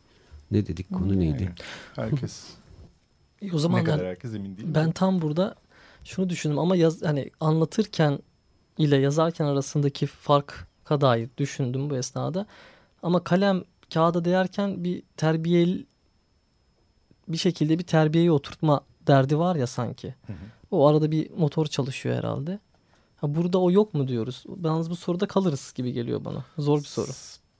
ne 0.51 0.67
dedik 0.67 0.93
konu 0.93 1.19
neydi 1.19 1.53
Herkes 1.95 2.53
O 3.53 3.59
zaman 3.59 3.79
ne 3.79 3.83
kadar 3.83 3.99
ben- 3.99 4.05
herkes 4.05 4.35
emin 4.35 4.57
değil. 4.57 4.67
Ben 4.75 4.91
tam 4.91 5.21
burada 5.21 5.55
şunu 6.03 6.29
düşündüm 6.29 6.59
ama 6.59 6.75
yaz, 6.75 7.01
hani 7.01 7.29
anlatırken 7.39 8.19
ile 8.77 8.97
yazarken 8.97 9.45
arasındaki 9.45 10.07
farka 10.07 11.01
dair 11.01 11.29
düşündüm 11.37 11.89
bu 11.89 11.97
esnada. 11.97 12.45
Ama 13.03 13.23
kalem 13.23 13.63
kağıda 13.93 14.25
değerken 14.25 14.83
bir 14.83 15.03
terbiyeli 15.17 15.85
bir 17.27 17.37
şekilde 17.37 17.79
bir 17.79 17.83
terbiyeyi 17.83 18.31
oturtma 18.31 18.81
derdi 19.07 19.37
var 19.37 19.55
ya 19.55 19.67
sanki. 19.67 20.15
O 20.71 20.87
arada 20.87 21.11
bir 21.11 21.31
motor 21.31 21.65
çalışıyor 21.65 22.15
herhalde. 22.15 22.59
Ha 23.15 23.35
burada 23.35 23.57
o 23.57 23.71
yok 23.71 23.93
mu 23.93 24.07
diyoruz? 24.07 24.43
Yalnız 24.63 24.89
bu 24.89 24.95
soruda 24.95 25.27
kalırız 25.27 25.73
gibi 25.75 25.93
geliyor 25.93 26.25
bana. 26.25 26.45
Zor 26.57 26.79
bir 26.79 26.85
soru. 26.85 27.11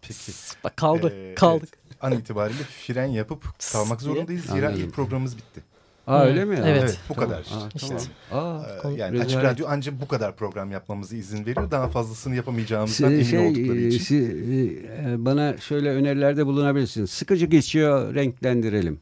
Peki. 0.08 0.32
Bak 0.64 0.78
kaldı, 0.78 1.14
Ee, 1.16 1.36
kaldık. 1.36 1.70
evet. 1.88 1.98
An 2.02 2.12
itibariyle 2.12 2.64
fren 2.64 3.06
yapıp 3.06 3.44
kalmak 3.74 4.02
zorundayız. 4.02 4.42
Zira 4.46 4.68
Anladım. 4.68 4.84
ilk 4.86 4.94
programımız 4.94 5.38
bitti. 5.38 5.62
Aa 6.08 6.20
Hı, 6.22 6.26
öyle 6.26 6.46
mi? 6.46 6.56
ya? 6.60 6.68
evet. 6.68 6.98
bu 7.10 7.14
Tamam. 7.14 7.30
kadar 7.30 7.42
işte. 7.44 7.56
Aa, 7.56 7.70
İşte. 7.76 7.96
tamam. 8.30 8.60
Aa, 8.60 8.90
Ee, 8.90 8.94
yani 8.94 9.22
Açık. 9.22 9.44
Radyo 9.44 9.66
ancak 9.70 10.02
bu 10.02 10.08
kadar 10.08 10.36
program 10.36 10.72
yapmamızı 10.72 11.16
izin 11.16 11.46
veriyor. 11.46 11.72
Daha 11.72 11.88
fazlasını 11.88 12.36
yapamayacağımızdan 12.36 13.08
Şey, 13.08 13.16
emin 13.16 13.24
şey, 13.26 13.40
oldukları 13.40 13.80
e, 13.82 13.88
için. 13.88 14.00
si- 14.04 14.88
e, 15.08 15.26
bana 15.26 15.58
şöyle 15.58 15.90
önerilerde 15.90 16.46
bulunabilirsiniz. 16.46 17.10
Sıkıcı 17.10 17.46
geçiyor, 17.46 18.16
renklendirelim. 18.16 19.00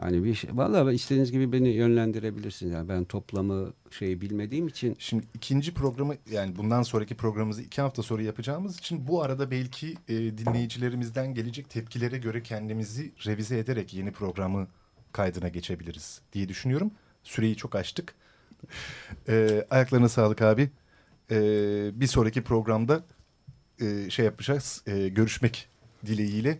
Hani 0.00 0.24
bir 0.24 0.34
şey, 0.34 0.50
vallahi 0.52 0.94
istediğiniz 0.94 1.32
gibi 1.32 1.52
beni 1.52 1.68
yönlendirebilirsiniz. 1.68 2.72
Yani 2.72 2.88
ben 2.88 3.04
toplamı 3.04 3.72
şey 3.90 4.20
bilmediğim 4.20 4.68
için 4.68 4.96
Şimdi 4.98 5.24
ikinci 5.34 5.74
programı 5.74 6.14
yani 6.30 6.56
bundan 6.56 6.82
sonraki 6.82 7.14
programımızı 7.14 7.62
iki 7.62 7.80
hafta 7.80 8.02
sonra 8.02 8.22
yapacağımız 8.22 8.78
için 8.78 9.08
bu 9.08 9.22
arada 9.22 9.50
belki 9.50 9.94
e, 10.08 10.14
dinleyicilerimizden 10.14 11.34
gelecek 11.34 11.70
tepkilere 11.70 12.18
göre 12.18 12.42
kendimizi 12.42 13.12
revize 13.26 13.58
ederek 13.58 13.94
yeni 13.94 14.12
programı 14.12 14.68
kaydına 15.12 15.48
geçebiliriz 15.48 16.20
diye 16.32 16.48
düşünüyorum. 16.48 16.90
Süreyi 17.22 17.56
çok 17.56 17.74
aştık. 17.74 18.14
E, 19.28 19.66
ayaklarına 19.70 20.08
sağlık 20.08 20.42
abi. 20.42 20.70
E, 21.30 21.36
bir 22.00 22.06
sonraki 22.06 22.42
programda 22.42 23.04
e, 23.80 24.10
şey 24.10 24.24
yapacağız. 24.24 24.82
e, 24.86 25.08
görüşmek 25.08 25.68
dileğiyle. 26.06 26.58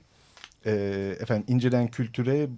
E, 0.67 0.73
efendim 1.21 1.45
incelen 1.49 1.89
kültüre 1.89 2.49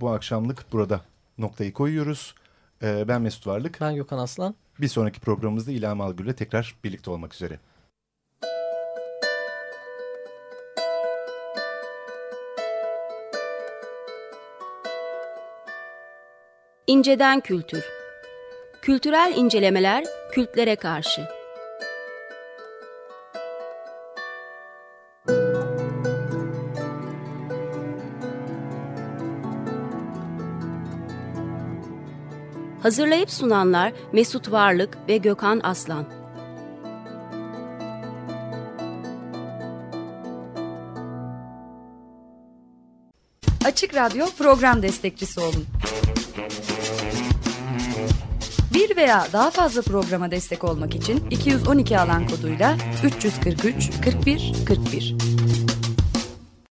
bu 0.00 0.10
akşamlık 0.10 0.72
burada 0.72 1.00
noktayı 1.38 1.72
koyuyoruz. 1.72 2.34
E, 2.82 3.08
ben 3.08 3.22
Mesut 3.22 3.46
Varlık. 3.46 3.80
Ben 3.80 3.94
Gökhan 3.94 4.18
Aslan. 4.18 4.54
Bir 4.80 4.88
sonraki 4.88 5.20
programımızda 5.20 5.72
İlham 5.72 6.00
Algül'le 6.00 6.32
tekrar 6.32 6.76
birlikte 6.84 7.10
olmak 7.10 7.34
üzere. 7.34 7.60
İnceden 16.86 17.40
Kültür 17.40 17.84
Kültürel 18.82 19.32
incelemeler 19.36 20.04
kültlere 20.32 20.76
karşı. 20.76 21.35
Hazırlayıp 32.86 33.30
sunanlar 33.30 33.92
Mesut 34.12 34.52
Varlık 34.52 34.98
ve 35.08 35.16
Gökhan 35.16 35.60
Aslan. 35.64 36.06
Açık 43.64 43.94
Radyo 43.94 44.26
program 44.38 44.82
destekçisi 44.82 45.40
olun. 45.40 45.66
Bir 48.74 48.96
veya 48.96 49.26
daha 49.32 49.50
fazla 49.50 49.82
programa 49.82 50.30
destek 50.30 50.64
olmak 50.64 50.94
için 50.94 51.30
212 51.30 51.98
alan 51.98 52.28
koduyla 52.28 52.76
343 53.04 53.90
41 54.04 54.52
41. 54.66 55.25